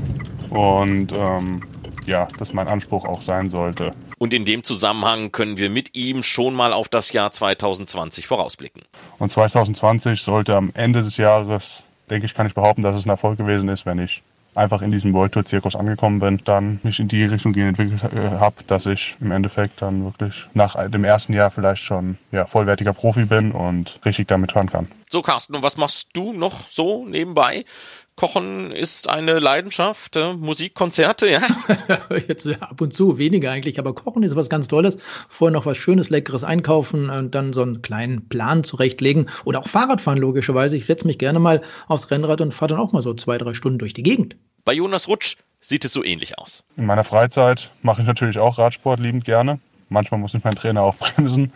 [0.51, 1.63] Und ähm,
[2.07, 3.95] ja, dass mein Anspruch auch sein sollte.
[4.19, 8.83] Und in dem Zusammenhang können wir mit ihm schon mal auf das Jahr 2020 vorausblicken.
[9.19, 13.11] Und 2020 sollte am Ende des Jahres, denke ich, kann ich behaupten, dass es ein
[13.11, 14.23] Erfolg gewesen ist, wenn ich
[14.55, 18.31] einfach in diesem World Tour Zirkus angekommen bin, dann mich in die Richtung entwickelt äh,
[18.39, 22.93] habe, dass ich im Endeffekt dann wirklich nach dem ersten Jahr vielleicht schon ja, vollwertiger
[22.93, 24.89] Profi bin und richtig damit fahren kann.
[25.11, 27.65] So, Carsten, und was machst du noch so nebenbei?
[28.19, 31.41] Kochen ist eine Leidenschaft, äh, Musik, Konzerte, ja?
[32.27, 34.99] Jetzt ja, ab und zu, weniger eigentlich, aber Kochen ist was ganz Tolles.
[35.29, 39.31] Vorher noch was Schönes, Leckeres einkaufen und dann so einen kleinen Plan zurechtlegen.
[39.45, 40.77] Oder auch Fahrradfahren, logischerweise.
[40.77, 43.55] Ich setze mich gerne mal aufs Rennrad und fahre dann auch mal so zwei, drei
[43.55, 44.35] Stunden durch die Gegend.
[44.65, 46.65] Bei Jonas Rutsch sieht es so ähnlich aus.
[46.77, 49.61] In meiner Freizeit mache ich natürlich auch Radsport liebend gerne.
[49.91, 51.53] Manchmal muss ich meinen Trainer auch bremsen,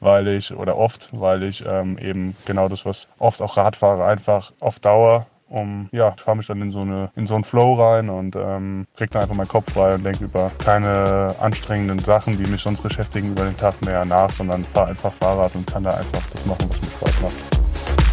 [0.00, 4.54] weil ich, oder oft, weil ich ähm, eben genau das, was oft auch Radfahrer einfach
[4.60, 7.74] auf Dauer um, ja, ich fahre mich dann in so, eine, in so einen Flow
[7.74, 12.36] rein und ähm, krieg dann einfach meinen Kopf frei und denke über keine anstrengenden Sachen,
[12.36, 15.84] die mich sonst beschäftigen, über den Tag mehr nach, sondern fahre einfach Fahrrad und kann
[15.84, 18.05] da einfach das machen, was mir Spaß macht.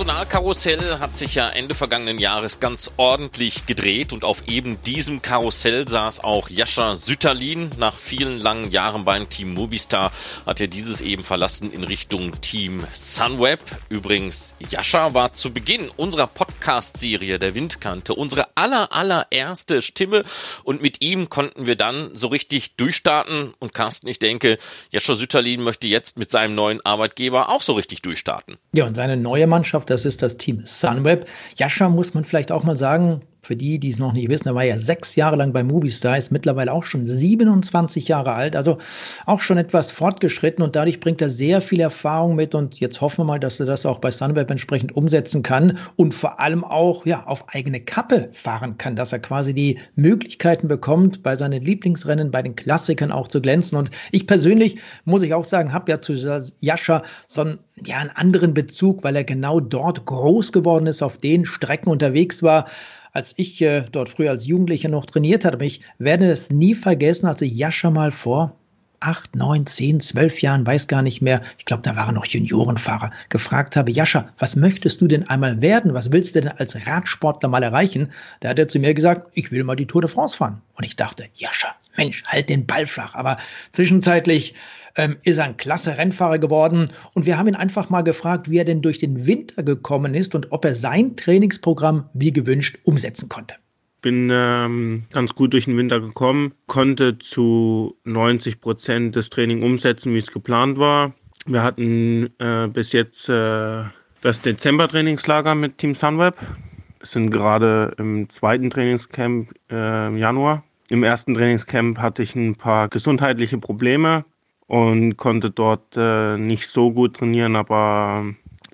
[0.00, 5.86] Personalkarussell hat sich ja Ende vergangenen Jahres ganz ordentlich gedreht und auf eben diesem Karussell
[5.86, 7.70] saß auch Jascha Sütterlin.
[7.76, 10.10] Nach vielen langen Jahren beim Team Mobistar
[10.46, 13.60] hat er dieses eben verlassen in Richtung Team Sunweb.
[13.90, 20.24] Übrigens, Jascha war zu Beginn unserer Podcast-Serie der Windkante unsere aller allererste Stimme
[20.64, 23.52] und mit ihm konnten wir dann so richtig durchstarten.
[23.58, 24.56] Und Carsten, ich denke,
[24.90, 28.56] Jascha Sütterlin möchte jetzt mit seinem neuen Arbeitgeber auch so richtig durchstarten.
[28.72, 31.26] Ja, und seine neue Mann Mannschaft, das ist das Team Sunweb.
[31.56, 34.54] Jascha muss man vielleicht auch mal sagen, für die, die es noch nicht wissen, er
[34.54, 38.78] war ja sechs Jahre lang bei Movistar, ist mittlerweile auch schon 27 Jahre alt, also
[39.26, 43.22] auch schon etwas fortgeschritten und dadurch bringt er sehr viel Erfahrung mit und jetzt hoffen
[43.22, 47.04] wir mal, dass er das auch bei Sunweb entsprechend umsetzen kann und vor allem auch
[47.06, 52.30] ja, auf eigene Kappe fahren kann, dass er quasi die Möglichkeiten bekommt, bei seinen Lieblingsrennen,
[52.30, 53.76] bei den Klassikern auch zu glänzen.
[53.76, 56.12] Und ich persönlich, muss ich auch sagen, habe ja zu
[56.60, 61.18] Jascha so einen, ja, einen anderen Bezug, weil er genau dort groß geworden ist, auf
[61.18, 62.66] den Strecken unterwegs war
[63.12, 65.64] als ich äh, dort früher als Jugendlicher noch trainiert hatte.
[65.64, 68.56] Ich werde es nie vergessen, als ich Jascha mal vor
[69.00, 73.10] acht, neun, zehn, zwölf Jahren, weiß gar nicht mehr, ich glaube, da waren noch Juniorenfahrer,
[73.30, 75.94] gefragt habe, Jascha, was möchtest du denn einmal werden?
[75.94, 78.12] Was willst du denn als Radsportler mal erreichen?
[78.40, 80.60] Da hat er zu mir gesagt, ich will mal die Tour de France fahren.
[80.74, 83.14] Und ich dachte, Jascha, Mensch, halt den Ball flach.
[83.14, 83.36] Aber
[83.72, 84.54] zwischenzeitlich
[84.96, 86.86] ähm, ist er ein klasse Rennfahrer geworden.
[87.14, 90.34] Und wir haben ihn einfach mal gefragt, wie er denn durch den Winter gekommen ist
[90.34, 93.54] und ob er sein Trainingsprogramm wie gewünscht umsetzen konnte.
[94.02, 100.14] Bin ähm, ganz gut durch den Winter gekommen, konnte zu 90 Prozent das Training umsetzen,
[100.14, 101.12] wie es geplant war.
[101.46, 103.84] Wir hatten äh, bis jetzt äh,
[104.22, 106.34] das Dezember-Trainingslager mit Team Sunweb.
[106.40, 110.64] Wir sind gerade im zweiten Trainingscamp äh, im Januar.
[110.90, 114.24] Im ersten Trainingscamp hatte ich ein paar gesundheitliche Probleme,
[114.70, 118.24] und konnte dort äh, nicht so gut trainieren, aber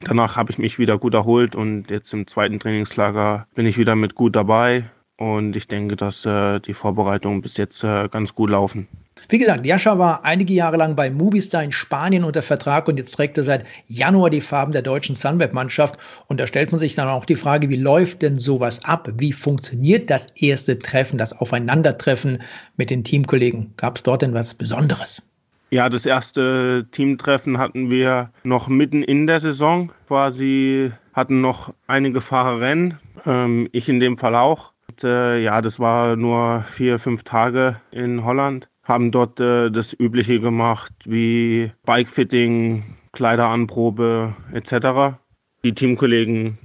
[0.03, 3.97] danach habe ich mich wieder gut erholt und jetzt im zweiten Trainingslager bin ich wieder
[3.97, 8.51] mit gut dabei und ich denke, dass äh, die Vorbereitungen bis jetzt äh, ganz gut
[8.51, 8.89] laufen.
[9.29, 13.13] Wie gesagt, Jascha war einige Jahre lang bei Movistar in Spanien unter Vertrag und jetzt
[13.13, 15.99] trägt er seit Januar die Farben der deutschen Sunweb-Mannschaft.
[16.29, 19.09] Und da stellt man sich dann auch die Frage, wie läuft denn sowas ab?
[19.17, 22.41] Wie funktioniert das erste Treffen, das Aufeinandertreffen
[22.77, 23.73] mit den Teamkollegen?
[23.77, 25.23] Gab es dort denn was Besonderes?
[25.71, 29.91] Ja, das erste Teamtreffen hatten wir noch mitten in der Saison.
[30.07, 34.73] Quasi hatten noch einige Fahrerrennen, ähm, ich in dem Fall auch.
[34.89, 38.69] Und, äh, ja, das war nur vier, fünf Tage in Holland.
[38.87, 45.19] Haben dort äh, das Übliche gemacht, wie Bikefitting, Kleideranprobe etc.
[45.65, 46.59] Die Teamkollegen,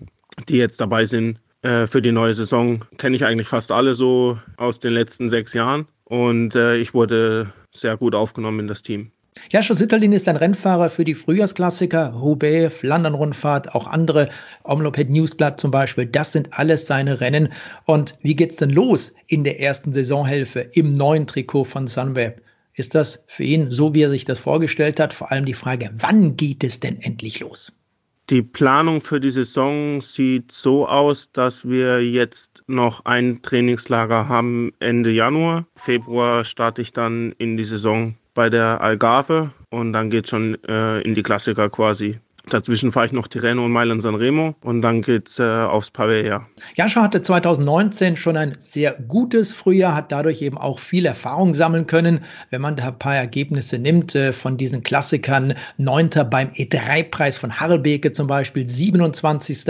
[0.47, 4.39] die jetzt dabei sind äh, für die neue Saison, kenne ich eigentlich fast alle so
[4.57, 5.87] aus den letzten sechs Jahren.
[6.03, 9.11] Und äh, ich wurde sehr gut aufgenommen in das Team.
[9.49, 14.29] Jascha Sütterlin ist ein Rennfahrer für die Frühjahrsklassiker, Roubaix, Flandern-Rundfahrt, auch andere,
[14.63, 16.05] Omloped Newsblatt zum Beispiel.
[16.05, 17.49] Das sind alles seine Rennen.
[17.85, 22.41] Und wie geht's denn los in der ersten Saisonhälfte im neuen Trikot von Sunweb?
[22.73, 25.13] Ist das für ihn so, wie er sich das vorgestellt hat?
[25.13, 27.77] Vor allem die Frage, wann geht es denn endlich los?
[28.29, 34.71] Die Planung für die Saison sieht so aus, dass wir jetzt noch ein Trainingslager haben
[34.79, 35.67] Ende Januar.
[35.75, 41.01] Februar starte ich dann in die Saison bei der Algarve und dann geht schon äh,
[41.01, 42.19] in die Klassiker quasi.
[42.49, 46.47] Dazwischen fahre ich noch Tirreno und Mailand San Remo und dann geht's äh, aufs Pavea.
[46.75, 51.85] Jascha hatte 2019 schon ein sehr gutes Frühjahr, hat dadurch eben auch viel Erfahrung sammeln
[51.85, 52.21] können.
[52.49, 57.59] Wenn man da ein paar Ergebnisse nimmt äh, von diesen Klassikern, Neunter beim E3-Preis von
[57.59, 59.65] Harlbeke zum Beispiel, 27.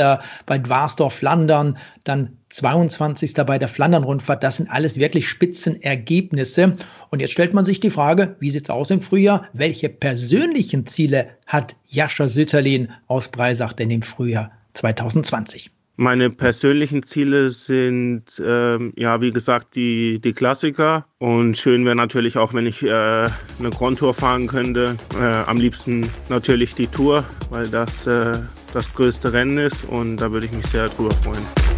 [0.46, 3.34] bei Dwarsdorf Flandern, dann 22.
[3.46, 4.44] bei der Flandern-Rundfahrt.
[4.44, 6.76] Das sind alles wirklich Spitzenergebnisse.
[7.10, 9.48] Und jetzt stellt man sich die Frage, wie sieht es aus im Frühjahr?
[9.54, 15.72] Welche persönlichen Ziele hat Jascha Sütterlin aus Breisach denn im Frühjahr 2020?
[15.98, 21.06] Meine persönlichen Ziele sind, ähm, ja, wie gesagt, die, die Klassiker.
[21.20, 24.98] Und schön wäre natürlich auch, wenn ich äh, eine Grand Tour fahren könnte.
[25.14, 28.40] Äh, am liebsten natürlich die Tour, weil das äh,
[28.74, 29.84] das größte Rennen ist.
[29.84, 31.71] Und da würde ich mich sehr drüber freuen.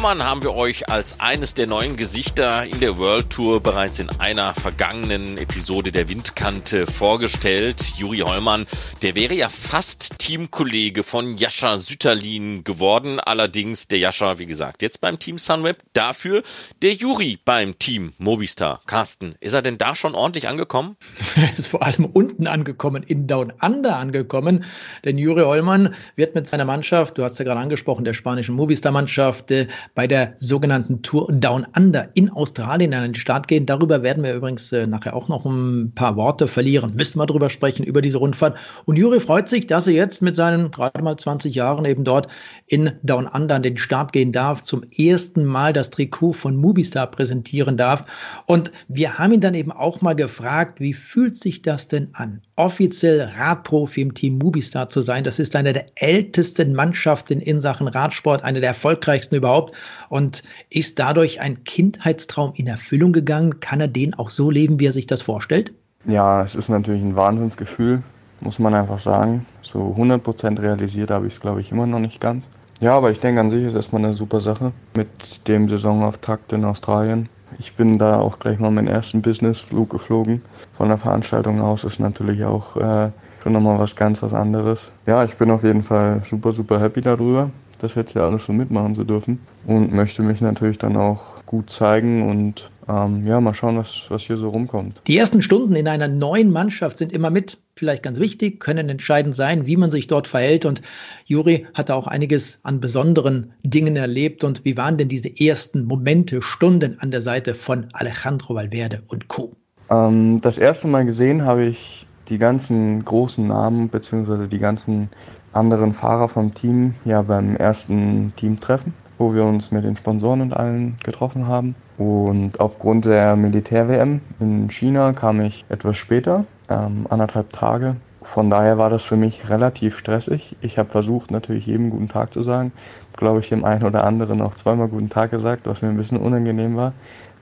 [0.00, 4.08] Hollmann haben wir euch als eines der neuen Gesichter in der World Tour bereits in
[4.08, 7.92] einer vergangenen Episode der Windkante vorgestellt.
[7.98, 8.64] Juri Hollmann,
[9.02, 13.20] der wäre ja fast Teamkollege von Jascha Sütterlin geworden.
[13.20, 15.76] Allerdings der Jascha, wie gesagt, jetzt beim Team Sunweb.
[15.92, 16.42] Dafür
[16.80, 18.80] der Juri beim Team Mobistar.
[18.86, 20.96] Carsten, ist er denn da schon ordentlich angekommen?
[21.36, 24.64] Er ist vor allem unten angekommen, in Down Under angekommen.
[25.04, 29.50] Denn Juri Hollmann wird mit seiner Mannschaft, du hast ja gerade angesprochen, der spanischen Mobistar-Mannschaft,
[29.50, 33.66] Geschichte bei der sogenannten Tour Down Under in Australien an den Start gehen.
[33.66, 36.94] Darüber werden wir übrigens äh, nachher auch noch ein paar Worte verlieren.
[36.94, 38.56] Müssen wir drüber sprechen, über diese Rundfahrt.
[38.84, 42.28] Und Juri freut sich, dass er jetzt mit seinen gerade mal 20 Jahren eben dort
[42.66, 47.06] in Down Under an den Start gehen darf, zum ersten Mal das Trikot von Mubistar
[47.08, 48.04] präsentieren darf.
[48.46, 52.40] Und wir haben ihn dann eben auch mal gefragt, wie fühlt sich das denn an,
[52.56, 55.24] offiziell Radprofi im Team Mubistar zu sein?
[55.24, 59.74] Das ist eine der ältesten Mannschaften in Sachen Radsport, eine der erfolgreichsten überhaupt
[60.08, 63.60] und ist dadurch ein Kindheitstraum in Erfüllung gegangen.
[63.60, 65.72] Kann er den auch so leben, wie er sich das vorstellt?
[66.06, 68.02] Ja, es ist natürlich ein Wahnsinnsgefühl,
[68.40, 69.46] muss man einfach sagen.
[69.62, 72.48] So 100% realisiert habe ich es, glaube ich, immer noch nicht ganz.
[72.80, 76.64] Ja, aber ich denke an sich ist erstmal eine super Sache mit dem Saisonauftakt in
[76.64, 77.28] Australien.
[77.58, 80.40] Ich bin da auch gleich mal meinen ersten Businessflug geflogen.
[80.72, 83.10] Von der Veranstaltung aus ist natürlich auch äh,
[83.42, 84.92] schon nochmal was ganz was anderes.
[85.06, 87.50] Ja, ich bin auf jeden Fall super, super happy darüber
[87.82, 89.40] das jetzt ja alles so mitmachen zu dürfen.
[89.66, 94.22] Und möchte mich natürlich dann auch gut zeigen und ähm, ja, mal schauen, was, was
[94.22, 95.00] hier so rumkommt.
[95.06, 99.34] Die ersten Stunden in einer neuen Mannschaft sind immer mit, vielleicht ganz wichtig, können entscheidend
[99.34, 100.64] sein, wie man sich dort verhält.
[100.64, 100.82] Und
[101.24, 104.44] Juri hatte auch einiges an besonderen Dingen erlebt.
[104.44, 109.28] Und wie waren denn diese ersten Momente, Stunden an der Seite von Alejandro Valverde und
[109.28, 109.52] Co.?
[109.90, 115.10] Ähm, das erste Mal gesehen habe ich die ganzen großen Namen beziehungsweise die ganzen
[115.52, 120.52] anderen Fahrer vom Team ja beim ersten Teamtreffen, wo wir uns mit den Sponsoren und
[120.54, 121.74] allen getroffen haben.
[121.98, 127.96] Und aufgrund der Militär-WM in China kam ich etwas später, ähm, anderthalb Tage.
[128.22, 130.56] Von daher war das für mich relativ stressig.
[130.60, 132.72] Ich habe versucht, natürlich jedem guten Tag zu sagen.
[133.16, 136.18] Glaube ich, dem einen oder anderen auch zweimal guten Tag gesagt, was mir ein bisschen
[136.18, 136.92] unangenehm war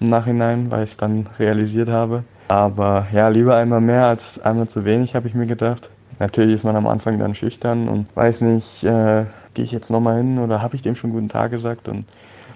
[0.01, 2.23] im Nachhinein, weil ich es dann realisiert habe.
[2.49, 5.91] Aber ja, lieber einmal mehr als einmal zu wenig, habe ich mir gedacht.
[6.19, 10.19] Natürlich ist man am Anfang dann schüchtern und weiß nicht, äh, gehe ich jetzt nochmal
[10.19, 11.89] hin oder habe ich dem schon guten Tag gesagt.
[11.89, 12.05] Und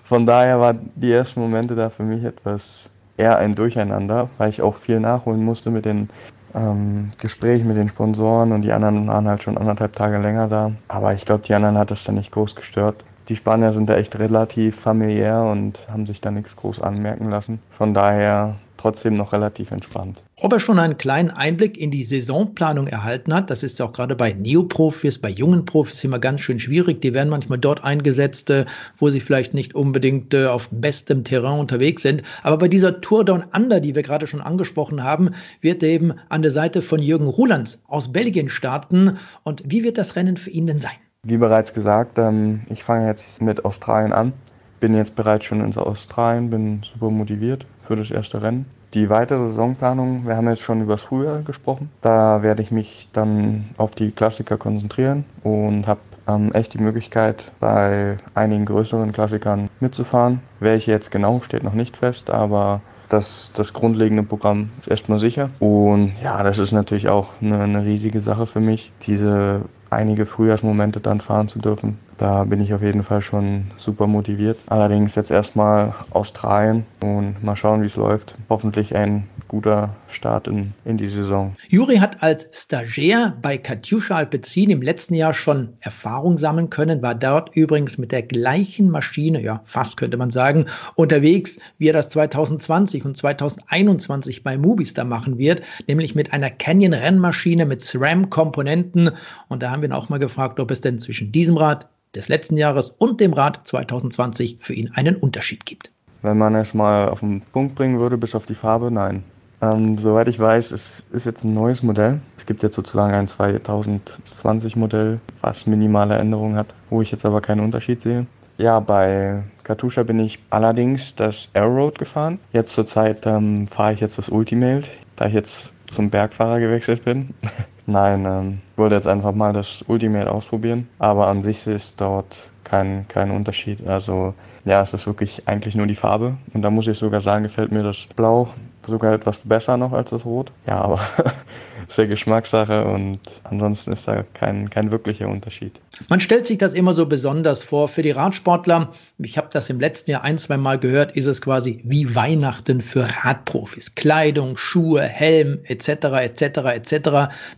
[0.04, 4.62] von daher war die ersten Momente da für mich etwas eher ein Durcheinander, weil ich
[4.62, 6.08] auch viel nachholen musste mit den
[6.54, 10.72] ähm, Gesprächen mit den Sponsoren und die anderen waren halt schon anderthalb Tage länger da.
[10.88, 13.04] Aber ich glaube, die anderen hat das dann nicht groß gestört.
[13.28, 17.60] Die Spanier sind da echt relativ familiär und haben sich da nichts groß anmerken lassen.
[17.70, 20.22] Von daher trotzdem noch relativ entspannt.
[20.36, 24.16] Ob er schon einen kleinen Einblick in die Saisonplanung erhalten hat, das ist auch gerade
[24.16, 27.00] bei Neoprofis, bei jungen Profis immer ganz schön schwierig.
[27.00, 28.64] Die werden manchmal dort eingesetzt, äh,
[28.98, 32.24] wo sie vielleicht nicht unbedingt äh, auf bestem Terrain unterwegs sind.
[32.42, 36.14] Aber bei dieser Tour Down Under, die wir gerade schon angesprochen haben, wird er eben
[36.28, 39.18] an der Seite von Jürgen Rulands aus Belgien starten.
[39.44, 40.96] Und wie wird das Rennen für ihn denn sein?
[41.22, 44.32] Wie bereits gesagt, ähm, ich fange jetzt mit Australien an.
[44.80, 48.66] Bin jetzt bereits schon in Australien, bin super motiviert für das erste Rennen.
[48.94, 51.90] Die weitere Saisonplanung, wir haben jetzt schon über das Frühjahr gesprochen.
[52.02, 57.44] Da werde ich mich dann auf die Klassiker konzentrieren und habe ähm, echt die Möglichkeit,
[57.58, 60.40] bei einigen größeren Klassikern mitzufahren.
[60.60, 65.50] Welche jetzt genau, steht noch nicht fest, aber das, das grundlegende Programm ist erstmal sicher.
[65.58, 71.00] Und ja, das ist natürlich auch eine, eine riesige Sache für mich, diese einige Frühjahrsmomente
[71.00, 71.98] dann fahren zu dürfen.
[72.16, 74.58] Da bin ich auf jeden Fall schon super motiviert.
[74.66, 78.34] Allerdings jetzt erstmal Australien und mal schauen, wie es läuft.
[78.48, 81.54] Hoffentlich ein guter Start in, in die Saison.
[81.68, 87.14] Juri hat als Stagiaire bei Katjuscha Alpecin im letzten Jahr schon Erfahrung sammeln können, war
[87.14, 92.08] dort übrigens mit der gleichen Maschine, ja fast könnte man sagen, unterwegs, wie er das
[92.08, 99.10] 2020 und 2021 bei Movistar machen wird, nämlich mit einer Canyon-Rennmaschine mit SRAM-Komponenten.
[99.48, 102.28] Und da haben wir ihn auch mal gefragt, ob es denn zwischen diesem Rad des
[102.28, 105.90] letzten Jahres und dem Rad 2020 für ihn einen Unterschied gibt.
[106.22, 109.24] Wenn man es mal auf den Punkt bringen würde, bis auf die Farbe, nein.
[109.62, 112.20] Ähm, soweit ich weiß, es ist jetzt ein neues Modell.
[112.36, 117.40] Es gibt jetzt sozusagen ein 2020 Modell, was minimale Änderungen hat, wo ich jetzt aber
[117.40, 118.26] keinen Unterschied sehe.
[118.58, 122.40] Ja, bei Katusha bin ich allerdings das Airroad gefahren.
[122.52, 127.32] Jetzt zurzeit ähm, fahre ich jetzt das Ultimate, da ich jetzt zum Bergfahrer gewechselt bin.
[127.86, 130.88] Nein, ähm, wollte jetzt einfach mal das Ultimate ausprobieren.
[130.98, 133.88] Aber an sich ist dort kein, kein Unterschied.
[133.88, 136.36] Also ja, es ist wirklich eigentlich nur die Farbe.
[136.52, 138.48] Und da muss ich sogar sagen, gefällt mir das Blau
[138.86, 140.52] sogar etwas besser noch als das Rot.
[140.66, 141.00] Ja, aber
[141.88, 145.80] ist ja Geschmackssache und ansonsten ist da kein, kein wirklicher Unterschied.
[146.08, 147.88] Man stellt sich das immer so besonders vor.
[147.88, 151.42] Für die Radsportler, ich habe das im letzten Jahr ein, zwei Mal gehört, ist es
[151.42, 153.94] quasi wie Weihnachten für Radprofis.
[153.94, 155.88] Kleidung, Schuhe, Helm etc.
[155.88, 156.42] etc.
[156.74, 157.10] etc.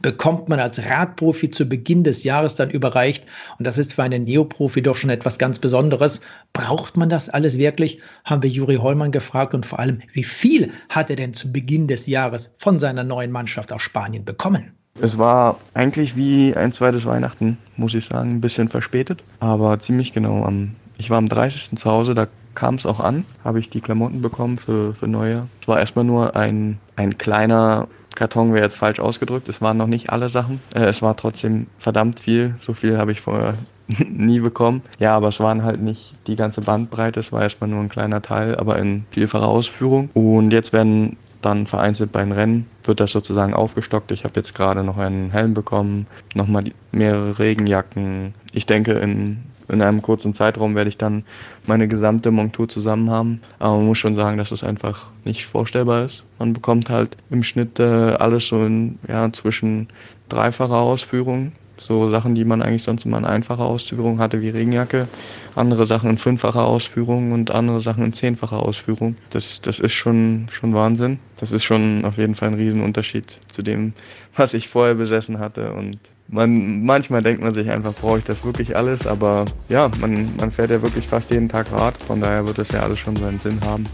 [0.02, 3.24] bekommt man als Radprofi zu Beginn des Jahres dann überreicht.
[3.58, 6.20] Und das ist für einen Neoprofi doch schon etwas ganz Besonderes.
[6.52, 8.00] Braucht man das alles wirklich?
[8.24, 11.88] Haben wir Juri Hollmann gefragt und vor allem, wie viel hat er denn zu Beginn
[11.88, 14.72] des Jahres von seiner neuen Mannschaft aus Spanien bekommen?
[15.00, 20.12] Es war eigentlich wie ein zweites Weihnachten, muss ich sagen, ein bisschen verspätet, aber ziemlich
[20.12, 20.44] genau
[20.98, 21.77] ich war am 30.
[21.77, 25.48] zu Hause, da kam es auch an, habe ich die Klamotten bekommen für, für neue.
[25.61, 29.48] Es war erstmal nur ein, ein kleiner Karton, wäre jetzt falsch ausgedrückt.
[29.48, 30.61] Es waren noch nicht alle Sachen.
[30.72, 32.55] Äh, es war trotzdem verdammt viel.
[32.64, 33.55] So viel habe ich vorher
[34.09, 34.83] nie bekommen.
[35.00, 37.18] Ja, aber es waren halt nicht die ganze Bandbreite.
[37.18, 40.11] Es war erstmal nur ein kleiner Teil, aber in vielfacher Ausführung.
[40.14, 44.11] Und jetzt werden dann vereinzelt bei den Rennen wird das sozusagen aufgestockt.
[44.11, 48.35] Ich habe jetzt gerade noch einen Helm bekommen, nochmal mehrere Regenjacken.
[48.52, 51.24] Ich denke, in, in einem kurzen Zeitraum werde ich dann
[51.66, 53.40] meine gesamte Montur zusammen haben.
[53.59, 56.24] Aber man muss schon sagen, dass es einfach nicht vorstellbar ist.
[56.38, 59.88] Man bekommt halt im Schnitt äh, alles so in ja, zwischen
[60.28, 65.08] dreifacher Ausführung so Sachen, die man eigentlich sonst immer in einfacher Ausführung hatte, wie Regenjacke.
[65.54, 69.16] Andere Sachen in fünffacher Ausführung und andere Sachen in zehnfacher Ausführung.
[69.30, 71.18] Das, das ist schon, schon Wahnsinn.
[71.38, 73.92] Das ist schon auf jeden Fall ein Riesenunterschied zu dem,
[74.37, 75.72] was ich vorher besessen hatte.
[75.72, 79.06] Und man, manchmal denkt man sich einfach, brauche ich das wirklich alles?
[79.06, 82.00] Aber ja, man, man fährt ja wirklich fast jeden Tag Rad.
[82.02, 83.87] Von daher wird es ja alles schon seinen Sinn haben.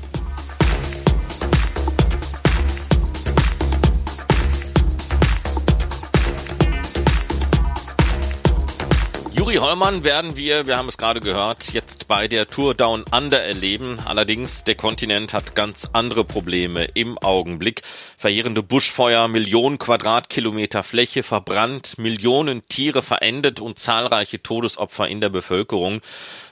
[9.50, 13.42] Juri Hollmann werden wir, wir haben es gerade gehört, jetzt bei der Tour Down Under
[13.42, 13.98] erleben.
[14.04, 17.82] Allerdings, der Kontinent hat ganz andere Probleme im Augenblick.
[18.16, 26.00] Verheerende Buschfeuer, Millionen Quadratkilometer Fläche verbrannt, Millionen Tiere verendet und zahlreiche Todesopfer in der Bevölkerung.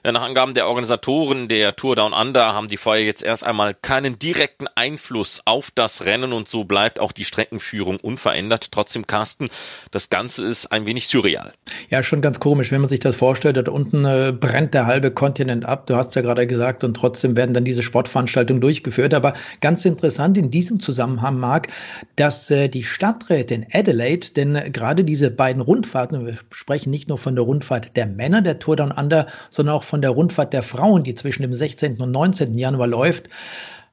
[0.05, 4.19] Nach Angaben der Organisatoren der Tour Down Under haben die Feuer jetzt erst einmal keinen
[4.19, 8.71] direkten Einfluss auf das Rennen und so bleibt auch die Streckenführung unverändert.
[8.71, 9.49] Trotzdem, Carsten,
[9.91, 11.53] das Ganze ist ein wenig surreal.
[11.91, 13.57] Ja, schon ganz komisch, wenn man sich das vorstellt.
[13.57, 15.89] Da unten äh, brennt der halbe Kontinent ab.
[15.89, 19.15] Du hast ja gerade gesagt, und trotzdem werden dann diese Sportveranstaltungen durchgeführt.
[19.15, 21.69] Aber ganz interessant in diesem Zusammenhang, Marc,
[22.15, 27.09] dass äh, die Stadträte in Adelaide, denn äh, gerade diese beiden Rundfahrten, wir sprechen nicht
[27.09, 30.53] nur von der Rundfahrt der Männer der Tour Down Under, sondern auch von der Rundfahrt
[30.53, 31.97] der Frauen, die zwischen dem 16.
[31.97, 32.57] und 19.
[32.59, 33.31] Januar läuft,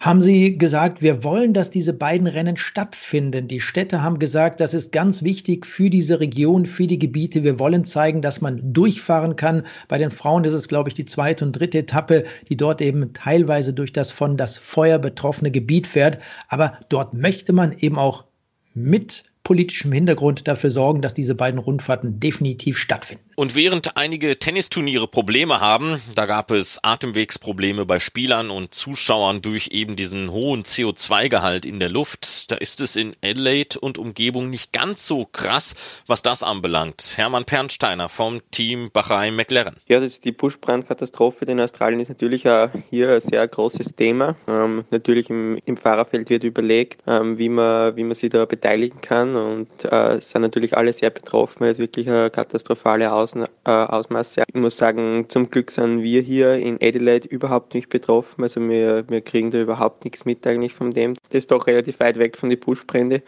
[0.02, 3.48] haben sie gesagt, wir wollen, dass diese beiden Rennen stattfinden.
[3.48, 7.44] Die Städte haben gesagt, das ist ganz wichtig für diese Region, für die Gebiete.
[7.44, 9.64] Wir wollen zeigen, dass man durchfahren kann.
[9.88, 13.14] Bei den Frauen ist es, glaube ich, die zweite und dritte Etappe, die dort eben
[13.14, 16.20] teilweise durch das von das Feuer betroffene Gebiet fährt.
[16.50, 18.26] Aber dort möchte man eben auch
[18.74, 23.24] mit politischem Hintergrund dafür sorgen, dass diese beiden Rundfahrten definitiv stattfinden.
[23.36, 29.72] Und während einige Tennisturniere Probleme haben, da gab es Atemwegsprobleme bei Spielern und Zuschauern durch
[29.72, 34.72] eben diesen hohen CO2-Gehalt in der Luft, da ist es in Adelaide und Umgebung nicht
[34.72, 37.16] ganz so krass, was das anbelangt.
[37.18, 39.76] Hermann Pernsteiner vom Team Bahrain McLaren.
[39.90, 44.38] Ja, das die Buschbrandkatastrophe in Australien ist natürlich hier ein sehr großes Thema.
[44.48, 49.02] Ähm, natürlich im, im, Fahrerfeld wird überlegt, ähm, wie, man, wie man sich da beteiligen
[49.02, 53.25] kann und äh, sind natürlich alle sehr betroffen, es wirklich eine katastrophale Aus
[53.64, 54.44] Ausmaße.
[54.48, 58.44] Ich muss sagen, zum Glück sind wir hier in Adelaide überhaupt nicht betroffen.
[58.44, 61.16] Also wir, wir kriegen da überhaupt nichts mit eigentlich von dem.
[61.30, 63.22] Das ist doch relativ weit weg von den Buschbränden.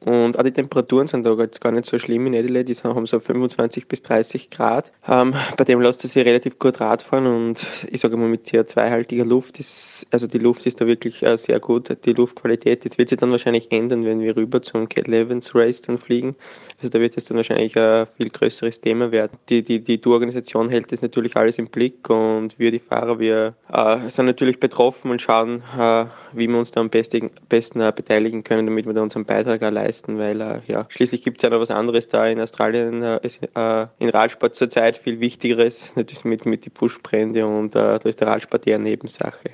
[0.00, 3.06] Und auch die Temperaturen sind da jetzt gar nicht so schlimm in Adelaide, die haben
[3.06, 4.92] so 25 bis 30 Grad.
[5.08, 9.24] Ähm, bei dem lässt es sich relativ gut Radfahren und ich sage mal mit CO2-haltiger
[9.24, 12.84] Luft ist, also die Luft ist da wirklich äh, sehr gut, die Luftqualität.
[12.84, 16.36] Das wird sich dann wahrscheinlich ändern, wenn wir rüber zum Cat Evans Race dann fliegen.
[16.78, 19.38] Also da wird es dann wahrscheinlich ein viel größeres Thema werden.
[19.48, 23.54] Die, die, die Tourorganisation hält das natürlich alles im Blick und wir, die Fahrer, wir
[23.72, 27.92] äh, sind natürlich betroffen und schauen, äh, wie wir uns da am besten, besten äh,
[27.94, 31.42] beteiligen können, damit wir da unseren Beitrag allein leisten, weil äh, ja, schließlich gibt es
[31.42, 36.24] ja noch was anderes da in Australien, äh, äh, in Radsport zurzeit viel Wichtigeres, natürlich
[36.24, 39.50] mit, mit den Buschbrände und äh, da ist der Radsport eher Nebensache.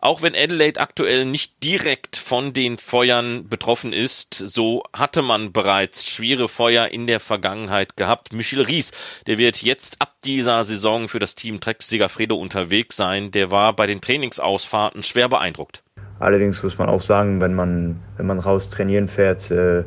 [0.00, 6.10] Auch wenn Adelaide aktuell nicht direkt von den Feuern betroffen ist, so hatte man bereits
[6.10, 8.32] schwere Feuer in der Vergangenheit gehabt.
[8.32, 8.92] Michel Ries,
[9.26, 13.30] der wird jetzt ab dieser Saison für das Team Trek Segafredo unterwegs sein.
[13.30, 15.82] Der war bei den Trainingsausfahrten schwer beeindruckt.
[16.20, 19.84] Allerdings muss man auch sagen, wenn man, wenn man raus trainieren fährt, äh,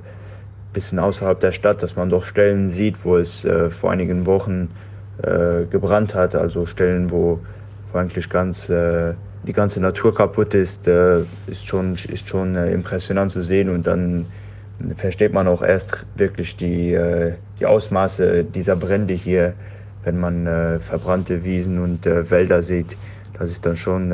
[0.73, 4.69] bisschen außerhalb der Stadt, dass man doch Stellen sieht, wo es äh, vor einigen Wochen
[5.21, 7.39] äh, gebrannt hat, also Stellen, wo,
[7.91, 9.13] wo eigentlich ganz äh,
[9.45, 13.85] die ganze Natur kaputt ist, äh, ist schon, ist schon äh, impressionant zu sehen und
[13.85, 14.25] dann
[14.97, 19.53] versteht man auch erst wirklich die, äh, die Ausmaße dieser Brände hier,
[20.03, 22.97] wenn man verbrannte Wiesen und Wälder sieht.
[23.39, 24.11] Das ist dann schon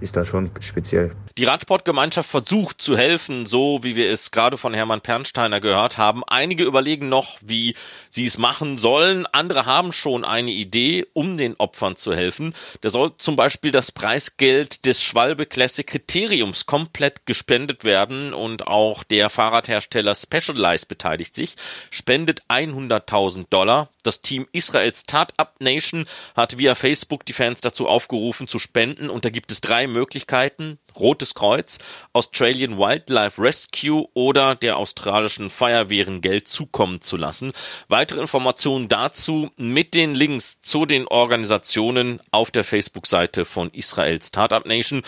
[0.00, 1.12] ist da schon speziell.
[1.36, 6.22] Die Radsportgemeinschaft versucht zu helfen, so wie wir es gerade von Hermann Pernsteiner gehört haben.
[6.26, 7.74] Einige überlegen noch, wie
[8.08, 9.26] sie es machen sollen.
[9.26, 12.54] Andere haben schon eine Idee, um den Opfern zu helfen.
[12.80, 19.04] Da soll zum Beispiel das Preisgeld des Schwalbe Classic Kriteriums komplett gespendet werden und auch
[19.04, 21.56] der Fahrradhersteller Specialized beteiligt sich,
[21.90, 23.90] spendet 100.000 Dollar.
[24.08, 29.26] Das Team Israels Startup Nation hat via Facebook die Fans dazu aufgerufen zu spenden und
[29.26, 30.78] da gibt es drei Möglichkeiten.
[30.98, 31.78] Rotes Kreuz,
[32.14, 37.52] Australian Wildlife Rescue oder der australischen Feuerwehren Geld zukommen zu lassen.
[37.88, 44.64] Weitere Informationen dazu mit den Links zu den Organisationen auf der Facebook-Seite von Israel Startup
[44.64, 45.02] Nation.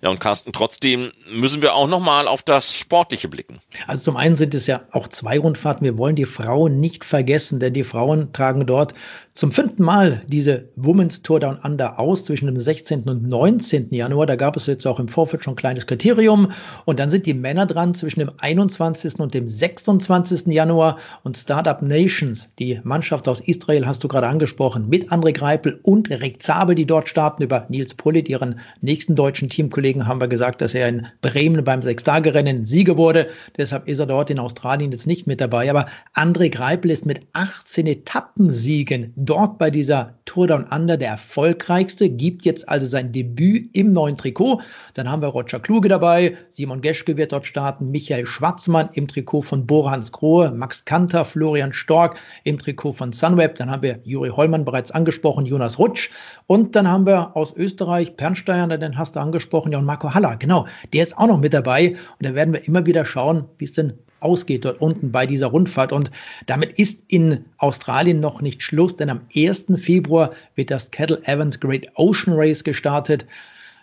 [0.00, 3.58] Ja, und Carsten, trotzdem müssen wir auch nochmal auf das Sportliche blicken.
[3.86, 5.84] Also zum einen sind es ja auch zwei Rundfahrten.
[5.84, 8.94] Wir wollen die Frauen nicht vergessen, denn die Frauen tragen dort
[9.36, 13.02] zum fünften Mal diese Women's Tour Down Under aus zwischen dem 16.
[13.02, 13.88] und 19.
[13.90, 14.24] Januar.
[14.24, 16.52] Da gab es jetzt auch im Vorfeld schon ein kleines Kriterium.
[16.86, 19.20] Und dann sind die Männer dran zwischen dem 21.
[19.20, 20.46] und dem 26.
[20.46, 20.96] Januar.
[21.22, 26.08] Und Startup Nations, die Mannschaft aus Israel, hast du gerade angesprochen, mit André Greipel und
[26.08, 27.42] Rick Zabel, die dort starten.
[27.42, 31.82] Über Nils Pullit, ihren nächsten deutschen Teamkollegen, haben wir gesagt, dass er in Bremen beim
[31.82, 33.28] Sechstagerennen Sieger wurde.
[33.58, 35.68] Deshalb ist er dort in Australien jetzt nicht mit dabei.
[35.68, 35.84] Aber
[36.14, 38.02] André Greipel ist mit 18
[38.36, 43.94] Etappensiegen dort bei dieser Tour Down Under der erfolgreichste, gibt jetzt also sein Debüt im
[43.94, 44.60] neuen Trikot.
[44.92, 49.40] Dann haben wir Roger Kluge dabei, Simon Geschke wird dort starten, Michael Schwarzmann im Trikot
[49.40, 54.28] von Borhans Grohe, Max Kanter, Florian Stork im Trikot von Sunweb, dann haben wir Juri
[54.28, 56.10] Hollmann bereits angesprochen, Jonas Rutsch.
[56.46, 60.36] Und dann haben wir aus Österreich Pernsteiner, den hast du angesprochen, ja und Marco Haller,
[60.36, 61.92] genau, der ist auch noch mit dabei.
[62.18, 63.94] Und da werden wir immer wieder schauen, wie es denn
[64.26, 65.92] ausgeht dort unten bei dieser Rundfahrt.
[65.92, 66.10] Und
[66.46, 69.66] damit ist in Australien noch nicht Schluss, denn am 1.
[69.76, 73.24] Februar wird das Kettle Evans Great Ocean Race gestartet.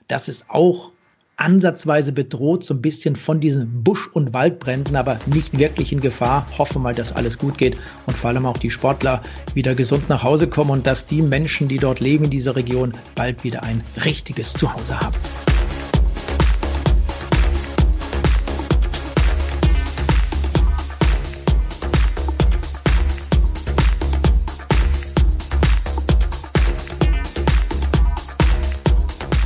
[0.08, 0.92] Das ist auch
[1.38, 6.46] ansatzweise bedroht, so ein bisschen von diesen Busch- und Waldbränden, aber nicht wirklich in Gefahr.
[6.58, 9.24] Hoffe mal, dass alles gut geht und vor allem auch die Sportler
[9.54, 12.92] wieder gesund nach Hause kommen und dass die Menschen, die dort leben in dieser Region,
[13.16, 15.16] bald wieder ein richtiges Zuhause haben.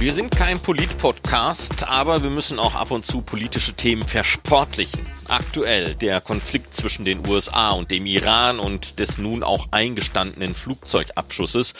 [0.08, 5.06] Wir sind kein Polit-Podcast, aber wir müssen auch ab und zu politische Themen versportlichen.
[5.28, 11.74] Aktuell der Konflikt zwischen den USA und dem Iran und des nun auch eingestandenen Flugzeugabschusses.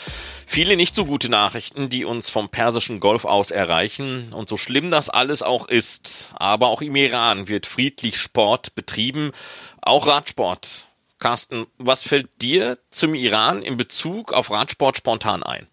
[0.46, 4.34] Viele nicht so gute Nachrichten, die uns vom Persischen Golf aus erreichen.
[4.34, 9.32] Und so schlimm das alles auch ist, aber auch im Iran wird friedlich Sport betrieben,
[9.80, 10.88] auch Radsport.
[11.18, 15.66] Carsten, was fällt dir zum Iran in Bezug auf Radsport spontan ein?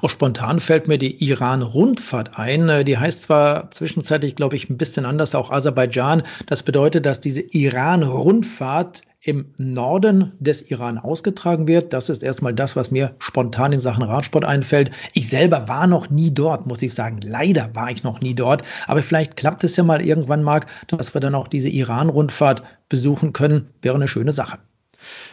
[0.00, 2.68] Auch spontan fällt mir die Iran-Rundfahrt ein.
[2.68, 6.22] Äh, die heißt zwar zwischenzeitlich, glaube ich, ein bisschen anders, auch Aserbaidschan.
[6.46, 11.92] Das bedeutet, dass diese Iran-Rundfahrt im Norden des Iran ausgetragen wird.
[11.92, 14.90] Das ist erstmal das, was mir spontan in Sachen Radsport einfällt.
[15.12, 17.20] Ich selber war noch nie dort, muss ich sagen.
[17.22, 18.64] Leider war ich noch nie dort.
[18.88, 23.32] Aber vielleicht klappt es ja mal irgendwann, Marc, dass wir dann auch diese Iran-Rundfahrt besuchen
[23.32, 23.68] können.
[23.80, 24.58] Wäre eine schöne Sache.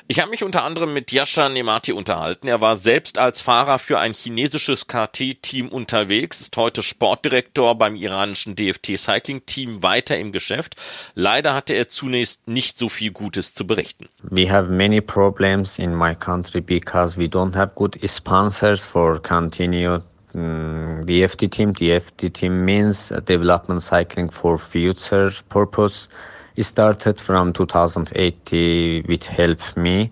[0.07, 2.47] Ich habe mich unter anderem mit Yasha Nemati unterhalten.
[2.47, 8.55] Er war selbst als Fahrer für ein chinesisches KT-Team unterwegs, ist heute Sportdirektor beim iranischen
[8.55, 10.75] DFT Cycling Team weiter im Geschäft.
[11.15, 14.07] Leider hatte er zunächst nicht so viel Gutes zu berichten.
[14.23, 20.01] We have many problems in my country because we don't have good sponsors for continue
[20.33, 21.73] um, DFT team.
[21.73, 26.07] DFT team means development cycling for future purpose.
[26.61, 30.11] Started from 2008 with help me.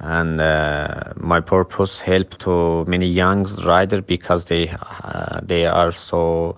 [0.00, 4.68] And uh, my purpose help to many young riders because they
[5.02, 6.56] uh, they are so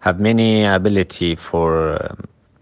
[0.00, 1.98] have many ability for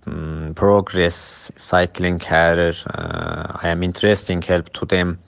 [0.06, 2.72] um, progress cycling career.
[2.94, 5.18] Uh, i am interesting help to them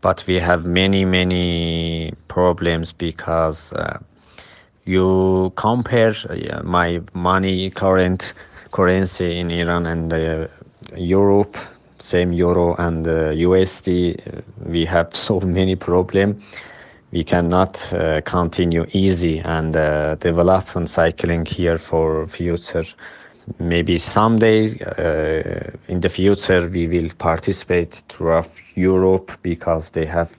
[0.00, 3.98] but we have many many problems because uh,
[4.84, 8.34] you compare uh, my money current
[8.76, 10.46] currency in Iran and uh,
[10.94, 11.56] Europe,
[11.98, 16.42] same euro and uh, USD, we have so many problems.
[17.10, 22.84] We cannot uh, continue easy and uh, develop and cycling here for future.
[23.58, 30.36] Maybe someday uh, in the future we will participate throughout Europe because they have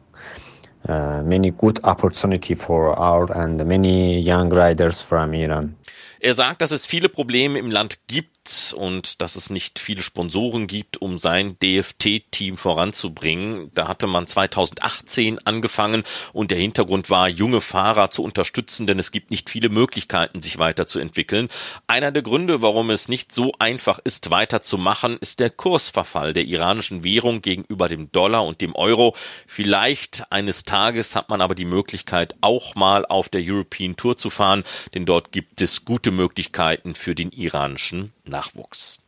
[0.88, 5.76] uh, many good opportunity for our and many young riders from Iran.
[6.20, 8.37] Er sagt, dass es viele Probleme im Land gibt
[8.76, 13.72] und dass es nicht viele Sponsoren gibt, um sein DFT-Team voranzubringen.
[13.74, 19.12] Da hatte man 2018 angefangen und der Hintergrund war, junge Fahrer zu unterstützen, denn es
[19.12, 21.48] gibt nicht viele Möglichkeiten, sich weiterzuentwickeln.
[21.88, 27.04] Einer der Gründe, warum es nicht so einfach ist, weiterzumachen, ist der Kursverfall der iranischen
[27.04, 29.16] Währung gegenüber dem Dollar und dem Euro.
[29.46, 34.30] Vielleicht eines Tages hat man aber die Möglichkeit, auch mal auf der European Tour zu
[34.30, 39.00] fahren, denn dort gibt es gute Möglichkeiten für den iranischen Nachwuchs.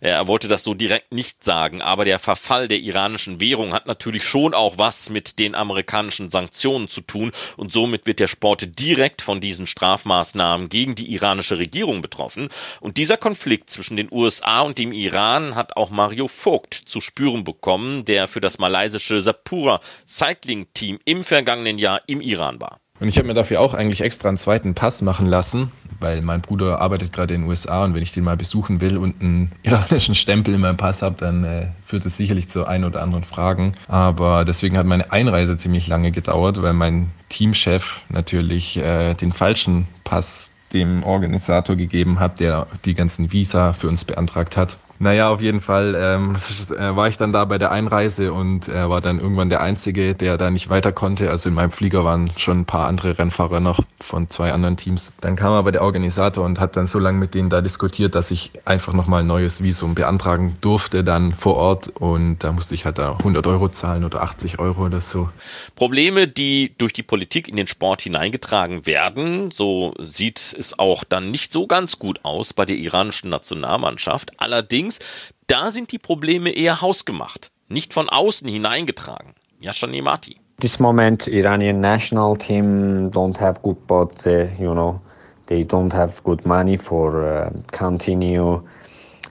[0.00, 4.24] Er wollte das so direkt nicht sagen, aber der Verfall der iranischen Währung hat natürlich
[4.24, 9.20] schon auch was mit den amerikanischen Sanktionen zu tun und somit wird der Sport direkt
[9.22, 12.48] von diesen Strafmaßnahmen gegen die iranische Regierung betroffen.
[12.80, 17.44] Und dieser Konflikt zwischen den USA und dem Iran hat auch Mario Vogt zu spüren
[17.44, 22.79] bekommen, der für das malaysische Sapura Cycling Team im vergangenen Jahr im Iran war.
[23.00, 26.42] Und ich habe mir dafür auch eigentlich extra einen zweiten Pass machen lassen, weil mein
[26.42, 29.52] Bruder arbeitet gerade in den USA und wenn ich den mal besuchen will und einen
[29.62, 33.24] iranischen Stempel in meinem Pass habe, dann äh, führt es sicherlich zu ein oder anderen
[33.24, 33.72] Fragen.
[33.88, 39.88] Aber deswegen hat meine Einreise ziemlich lange gedauert, weil mein Teamchef natürlich äh, den falschen
[40.04, 44.76] Pass dem Organisator gegeben hat, der die ganzen Visa für uns beantragt hat.
[45.02, 46.36] Naja, auf jeden Fall ähm,
[46.76, 50.14] äh, war ich dann da bei der Einreise und äh, war dann irgendwann der Einzige,
[50.14, 51.30] der da nicht weiter konnte.
[51.30, 55.10] Also in meinem Flieger waren schon ein paar andere Rennfahrer noch von zwei anderen Teams.
[55.22, 58.30] Dann kam aber der Organisator und hat dann so lange mit denen da diskutiert, dass
[58.30, 62.84] ich einfach nochmal ein neues Visum beantragen durfte dann vor Ort und da musste ich
[62.84, 65.30] halt da 100 Euro zahlen oder 80 Euro oder so.
[65.76, 71.30] Probleme, die durch die Politik in den Sport hineingetragen werden, so sieht es auch dann
[71.30, 74.32] nicht so ganz gut aus bei der iranischen Nationalmannschaft.
[74.38, 79.34] Allerdings Allerdings, da sind die Probleme eher hausgemacht, nicht von außen hineingetragen.
[79.60, 80.36] Yasha Nemati.
[80.60, 85.00] This moment, Iranian national team don't have good, but uh, you know,
[85.46, 88.62] they don't have good money for uh, continue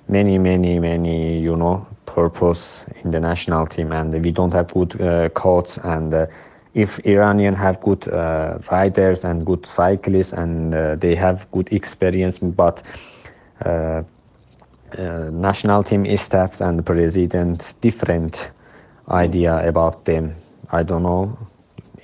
[0.08, 5.00] many, many, many, you know, purpose in the national team, and we don't have good
[5.00, 5.78] uh, coach.
[5.84, 6.26] And uh,
[6.74, 12.40] if Iranian have good uh, riders and good cyclists, and uh, they have good experience,
[12.40, 12.82] but
[13.66, 14.02] uh,
[14.98, 18.52] uh, national team staffs and president different
[19.10, 20.36] idea about them.
[20.72, 21.38] I don't know.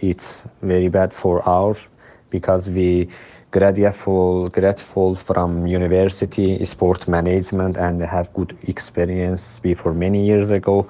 [0.02, 1.88] It's very bad for ours
[2.30, 3.08] because we
[3.52, 10.88] grateful grateful from university sport management and have good experience before many years ago.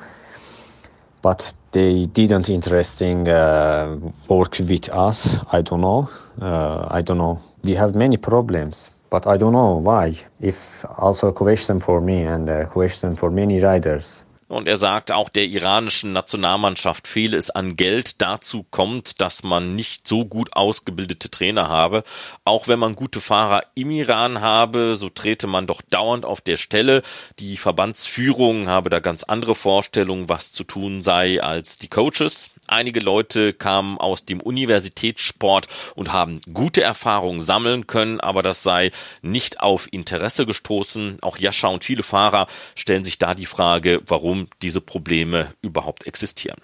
[1.21, 3.97] But they didn't interesting uh,
[4.29, 5.37] work with us.
[5.51, 6.09] I don't know.
[6.41, 7.41] Uh, i don't know.
[7.63, 10.13] We have many problems but I don't know why.
[10.41, 14.25] If also a question for me and a question for many riders.
[14.47, 18.21] Und er sagt, auch der iranischen Nationalmannschaft fehle es an Geld.
[18.21, 22.03] Dazu kommt, dass man nicht so gut ausgebildete Trainer habe.
[22.43, 26.57] Auch wenn man gute Fahrer im Iran habe, so trete man doch dauernd auf der
[26.57, 27.01] Stelle.
[27.39, 32.51] Die Verbandsführung habe da ganz andere Vorstellungen, was zu tun sei, als die Coaches.
[32.67, 38.91] Einige Leute kamen aus dem Universitätssport und haben gute Erfahrungen sammeln können, aber das sei
[39.21, 41.19] nicht auf Interesse gestoßen.
[41.21, 46.59] Auch Jascha und viele Fahrer stellen sich da die Frage, warum diese Probleme überhaupt existieren.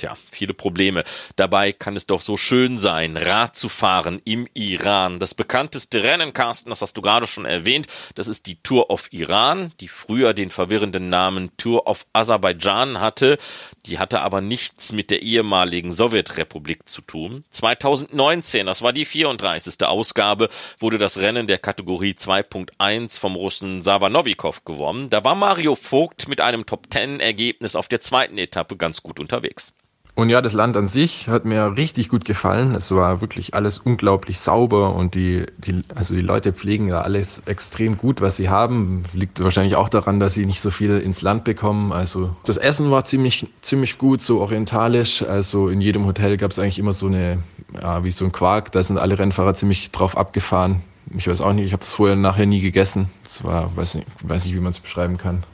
[0.00, 1.04] Tja, viele Probleme.
[1.36, 5.18] Dabei kann es doch so schön sein, Rad zu fahren im Iran.
[5.18, 9.12] Das bekannteste Rennen, Carsten, das hast du gerade schon erwähnt, das ist die Tour of
[9.12, 13.36] Iran, die früher den verwirrenden Namen Tour of Aserbaidschan hatte.
[13.84, 17.44] Die hatte aber nichts mit der ehemaligen Sowjetrepublik zu tun.
[17.50, 19.86] 2019, das war die 34.
[19.86, 20.48] Ausgabe,
[20.78, 25.10] wurde das Rennen der Kategorie 2.1 vom Russen Savanovikov gewonnen.
[25.10, 29.74] Da war Mario Vogt mit einem Top-10-Ergebnis auf der zweiten Etappe ganz gut unterwegs.
[30.14, 32.74] Und ja, das Land an sich hat mir richtig gut gefallen.
[32.74, 37.42] Es war wirklich alles unglaublich sauber und die, die, also die Leute pflegen ja alles
[37.46, 39.04] extrem gut, was sie haben.
[39.12, 41.92] Liegt wahrscheinlich auch daran, dass sie nicht so viel ins Land bekommen.
[41.92, 45.22] Also das Essen war ziemlich, ziemlich gut, so orientalisch.
[45.22, 47.38] Also in jedem Hotel gab es eigentlich immer so eine,
[47.80, 48.72] ja, wie so ein Quark.
[48.72, 50.82] Da sind alle Rennfahrer ziemlich drauf abgefahren.
[51.16, 53.08] Ich weiß auch nicht, ich habe es vorher nachher nie gegessen.
[53.24, 55.44] Es weiß nicht, weiß nicht, wie man es beschreiben kann.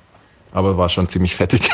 [0.56, 1.68] Aber war schon ziemlich fettig.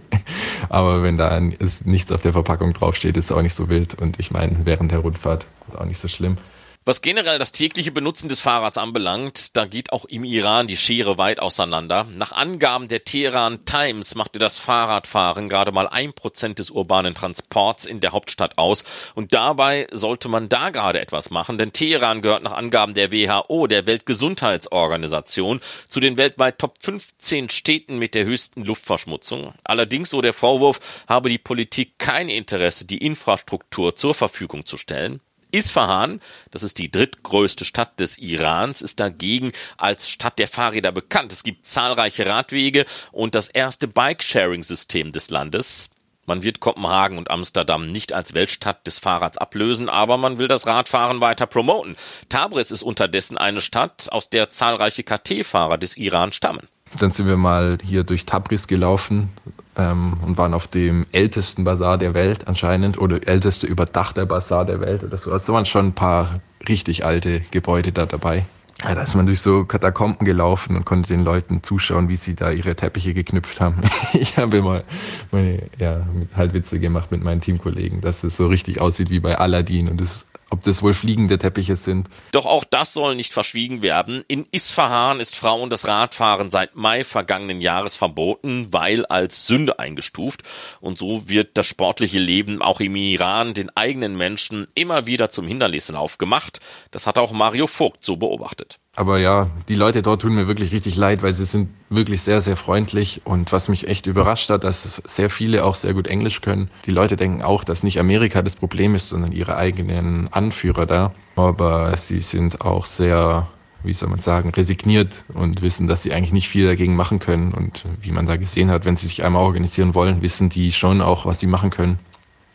[0.70, 4.00] Aber wenn da nichts auf der Verpackung draufsteht, ist es auch nicht so wild.
[4.00, 6.38] Und ich meine, während der Rundfahrt ist auch nicht so schlimm.
[6.86, 11.16] Was generell das tägliche Benutzen des Fahrrads anbelangt, da geht auch im Iran die Schere
[11.16, 12.06] weit auseinander.
[12.18, 17.86] Nach Angaben der Teheran Times machte das Fahrradfahren gerade mal ein Prozent des urbanen Transports
[17.86, 18.84] in der Hauptstadt aus.
[19.14, 23.66] Und dabei sollte man da gerade etwas machen, denn Teheran gehört nach Angaben der WHO,
[23.66, 29.54] der Weltgesundheitsorganisation, zu den weltweit Top 15 Städten mit der höchsten Luftverschmutzung.
[29.64, 35.22] Allerdings, so der Vorwurf, habe die Politik kein Interesse, die Infrastruktur zur Verfügung zu stellen.
[35.54, 41.32] Isfahan, das ist die drittgrößte Stadt des Irans, ist dagegen als Stadt der Fahrräder bekannt.
[41.32, 45.90] Es gibt zahlreiche Radwege und das erste Bike-Sharing-System des Landes.
[46.26, 50.66] Man wird Kopenhagen und Amsterdam nicht als Weltstadt des Fahrrads ablösen, aber man will das
[50.66, 51.96] Radfahren weiter promoten.
[52.28, 56.66] Tabriz ist unterdessen eine Stadt, aus der zahlreiche KT-Fahrer des Iran stammen.
[56.98, 59.30] Dann sind wir mal hier durch Tabriz gelaufen
[59.76, 64.80] ähm, und waren auf dem ältesten Bazar der Welt anscheinend oder älteste überdachte Bazar der
[64.80, 65.32] Welt oder so.
[65.32, 68.46] Also waren schon ein paar richtig alte Gebäude da dabei.
[68.82, 72.34] Ja, da ist man durch so Katakomben gelaufen und konnte den Leuten zuschauen, wie sie
[72.34, 73.82] da ihre Teppiche geknüpft haben.
[74.12, 74.82] ich habe immer
[75.30, 76.00] meine, ja,
[76.36, 80.00] halt Witze gemacht mit meinen Teamkollegen, dass es so richtig aussieht wie bei Aladdin und
[80.00, 82.08] es ob das wohl fliegende Teppiche sind.
[82.32, 84.24] Doch auch das soll nicht verschwiegen werden.
[84.28, 90.42] In Isfahan ist Frauen das Radfahren seit Mai vergangenen Jahres verboten, weil als Sünde eingestuft.
[90.80, 95.46] Und so wird das sportliche Leben auch im Iran den eigenen Menschen immer wieder zum
[95.46, 96.60] Hindernislauf gemacht.
[96.90, 98.78] Das hat auch Mario Vogt so beobachtet.
[98.96, 102.42] Aber ja, die Leute dort tun mir wirklich richtig leid, weil sie sind wirklich sehr,
[102.42, 103.22] sehr freundlich.
[103.24, 106.70] Und was mich echt überrascht hat, dass sehr viele auch sehr gut Englisch können.
[106.86, 111.12] Die Leute denken auch, dass nicht Amerika das Problem ist, sondern ihre eigenen Anführer da.
[111.34, 113.48] Aber sie sind auch sehr,
[113.82, 117.52] wie soll man sagen, resigniert und wissen, dass sie eigentlich nicht viel dagegen machen können.
[117.52, 121.02] Und wie man da gesehen hat, wenn sie sich einmal organisieren wollen, wissen die schon
[121.02, 121.98] auch, was sie machen können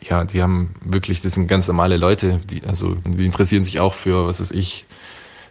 [0.02, 3.94] ja, die haben wirklich, das sind ganz normale Leute, die, also, die interessieren sich auch
[3.94, 4.86] für, was weiß ich,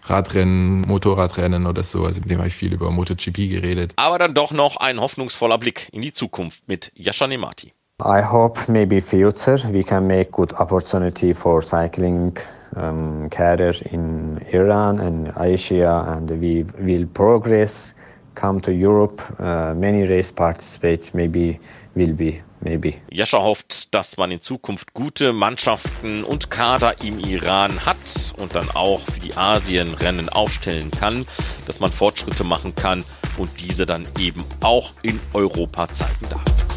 [0.10, 2.05] Radrennen, Motorradrennen oder so.
[2.05, 3.93] Also mit dem habe ich viel über MotoGP geredet.
[3.95, 7.74] Aber dann doch noch ein hoffnungsvoller Blick in die Zukunft mit Yasha Nemati.
[8.01, 12.38] I hope maybe future we can make good opportunity for cycling
[12.76, 17.93] um, career in Iran and Asia and we will progress,
[18.36, 21.60] come to Europe, uh, many race participate, maybe
[21.95, 22.95] will be maybe.
[23.10, 28.70] Jascha hofft, dass man in Zukunft gute Mannschaften und Kader im Iran hat und dann
[28.72, 31.26] auch für die Asienrennen aufstellen kann,
[31.68, 33.03] dass man Fortschritte machen kann
[33.38, 36.69] und diese dann eben auch in Europa zeigen darf.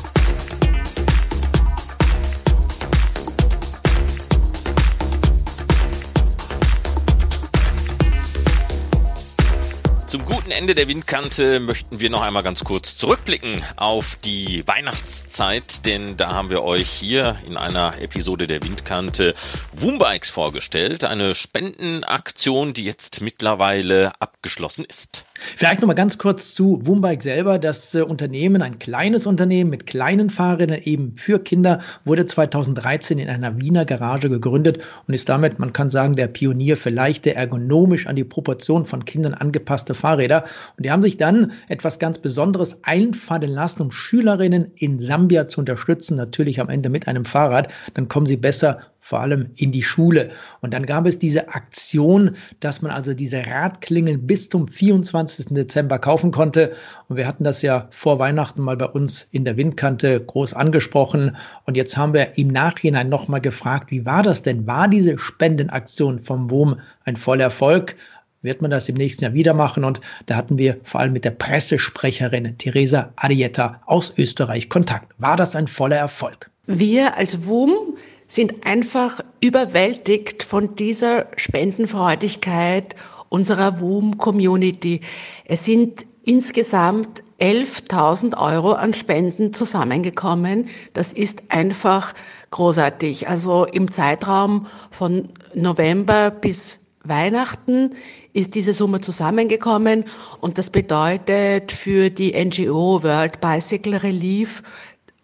[10.12, 15.86] Zum guten Ende der Windkante möchten wir noch einmal ganz kurz zurückblicken auf die Weihnachtszeit,
[15.86, 19.32] denn da haben wir euch hier in einer Episode der Windkante
[19.72, 25.24] Woombikes vorgestellt, eine Spendenaktion, die jetzt mittlerweile abgeschlossen ist.
[25.56, 27.58] Vielleicht noch mal ganz kurz zu Woombike selber.
[27.58, 33.28] Das äh, Unternehmen, ein kleines Unternehmen mit kleinen Fahrrädern eben für Kinder, wurde 2013 in
[33.28, 38.06] einer Wiener Garage gegründet und ist damit, man kann sagen, der Pionier für leichte, ergonomisch
[38.06, 40.44] an die Proportion von Kindern angepasste Fahrräder.
[40.76, 45.60] Und die haben sich dann etwas ganz Besonderes einfallen lassen, um Schülerinnen in Sambia zu
[45.60, 47.72] unterstützen, natürlich am Ende mit einem Fahrrad.
[47.94, 50.30] Dann kommen sie besser vor allem in die Schule.
[50.60, 55.46] Und dann gab es diese Aktion, dass man also diese Radklingeln bis zum 24.
[55.50, 56.72] Dezember kaufen konnte.
[57.08, 61.36] Und wir hatten das ja vor Weihnachten mal bei uns in der Windkante groß angesprochen.
[61.66, 64.68] Und jetzt haben wir im Nachhinein nochmal gefragt, wie war das denn?
[64.68, 67.96] War diese Spendenaktion vom WOM ein voller Erfolg?
[68.42, 69.82] Wird man das im nächsten Jahr wieder machen?
[69.82, 75.12] Und da hatten wir vor allem mit der Pressesprecherin Theresa Arietta aus Österreich Kontakt.
[75.18, 76.52] War das ein voller Erfolg?
[76.66, 77.96] Wir als WUM
[78.34, 82.96] sind einfach überwältigt von dieser Spendenfreudigkeit
[83.28, 85.00] unserer WUM-Community.
[85.44, 90.68] Es sind insgesamt 11.000 Euro an Spenden zusammengekommen.
[90.94, 92.14] Das ist einfach
[92.52, 93.28] großartig.
[93.28, 97.90] Also im Zeitraum von November bis Weihnachten
[98.32, 100.04] ist diese Summe zusammengekommen
[100.40, 104.62] und das bedeutet für die NGO World Bicycle Relief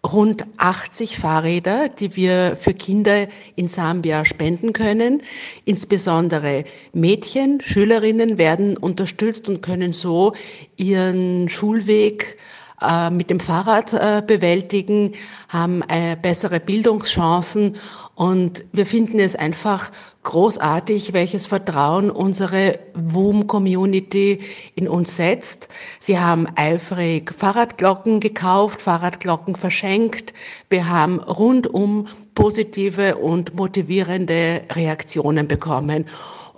[0.05, 5.21] rund 80 Fahrräder, die wir für Kinder in Sambia spenden können.
[5.65, 10.33] Insbesondere Mädchen, Schülerinnen werden unterstützt und können so
[10.77, 12.37] ihren Schulweg
[12.81, 15.13] äh, mit dem Fahrrad äh, bewältigen,
[15.49, 17.75] haben äh, bessere Bildungschancen
[18.19, 19.91] und wir finden es einfach
[20.23, 24.41] großartig, welches Vertrauen unsere WOM-Community
[24.75, 25.69] in uns setzt.
[26.01, 30.33] Sie haben eifrig Fahrradglocken gekauft, Fahrradglocken verschenkt.
[30.69, 36.05] Wir haben rundum positive und motivierende Reaktionen bekommen.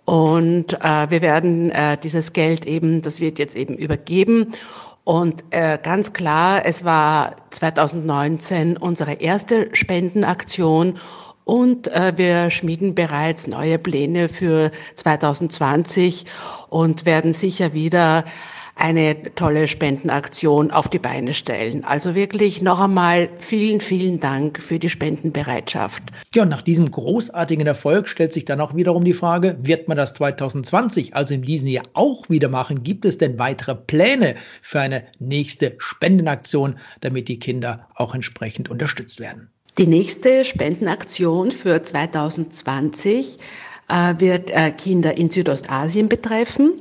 [0.06, 4.56] Und äh, wir werden äh, dieses Geld eben, das wird jetzt eben übergeben.
[5.04, 10.98] Und äh, ganz klar, es war 2019 unsere erste Spendenaktion
[11.46, 16.26] und äh, wir schmieden bereits neue Pläne für 2020
[16.70, 18.26] und werden sicher wieder
[18.76, 21.84] eine tolle Spendenaktion auf die Beine stellen.
[21.84, 26.04] Also wirklich noch einmal vielen, vielen Dank für die Spendenbereitschaft.
[26.34, 29.98] Ja, und nach diesem großartigen Erfolg stellt sich dann auch wiederum die Frage, wird man
[29.98, 32.84] das 2020, also in diesem Jahr auch wieder machen?
[32.84, 39.20] Gibt es denn weitere Pläne für eine nächste Spendenaktion, damit die Kinder auch entsprechend unterstützt
[39.20, 39.50] werden?
[39.78, 43.40] Die nächste Spendenaktion für 2020
[43.88, 46.74] äh, wird äh, Kinder in Südostasien betreffen.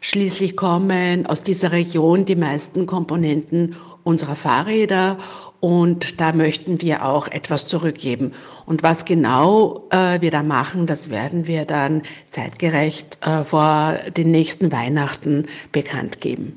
[0.00, 3.74] Schließlich kommen aus dieser Region die meisten Komponenten
[4.04, 5.18] unserer Fahrräder
[5.58, 8.30] und da möchten wir auch etwas zurückgeben.
[8.64, 14.70] Und was genau äh, wir da machen, das werden wir dann zeitgerecht vor den nächsten
[14.70, 16.56] Weihnachten bekannt geben.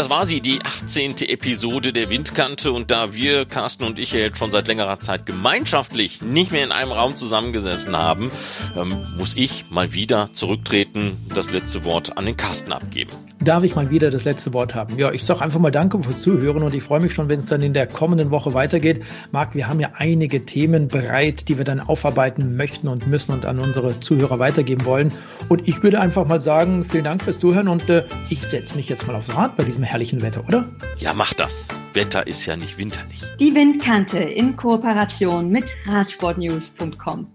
[0.00, 1.28] Das war sie, die 18.
[1.28, 2.72] Episode der Windkante.
[2.72, 6.64] Und da wir, Carsten und ich ja jetzt schon seit längerer Zeit gemeinschaftlich nicht mehr
[6.64, 8.30] in einem Raum zusammengesessen haben,
[8.78, 13.10] ähm, muss ich mal wieder zurücktreten, das letzte Wort an den Carsten abgeben.
[13.42, 14.98] Darf ich mal wieder das letzte Wort haben?
[14.98, 17.46] Ja, ich sage einfach mal Danke fürs Zuhören und ich freue mich schon, wenn es
[17.46, 19.02] dann in der kommenden Woche weitergeht.
[19.32, 23.46] Marc, wir haben ja einige Themen bereit, die wir dann aufarbeiten möchten und müssen und
[23.46, 25.10] an unsere Zuhörer weitergeben wollen.
[25.48, 28.90] Und ich würde einfach mal sagen, vielen Dank fürs Zuhören und äh, ich setze mich
[28.90, 30.68] jetzt mal aufs Rad bei diesem herrlichen Wetter, oder?
[30.98, 31.68] Ja, mach das.
[31.92, 33.22] Wetter ist ja nicht winterlich.
[33.38, 37.26] Die Windkante in Kooperation mit Radsportnews.com.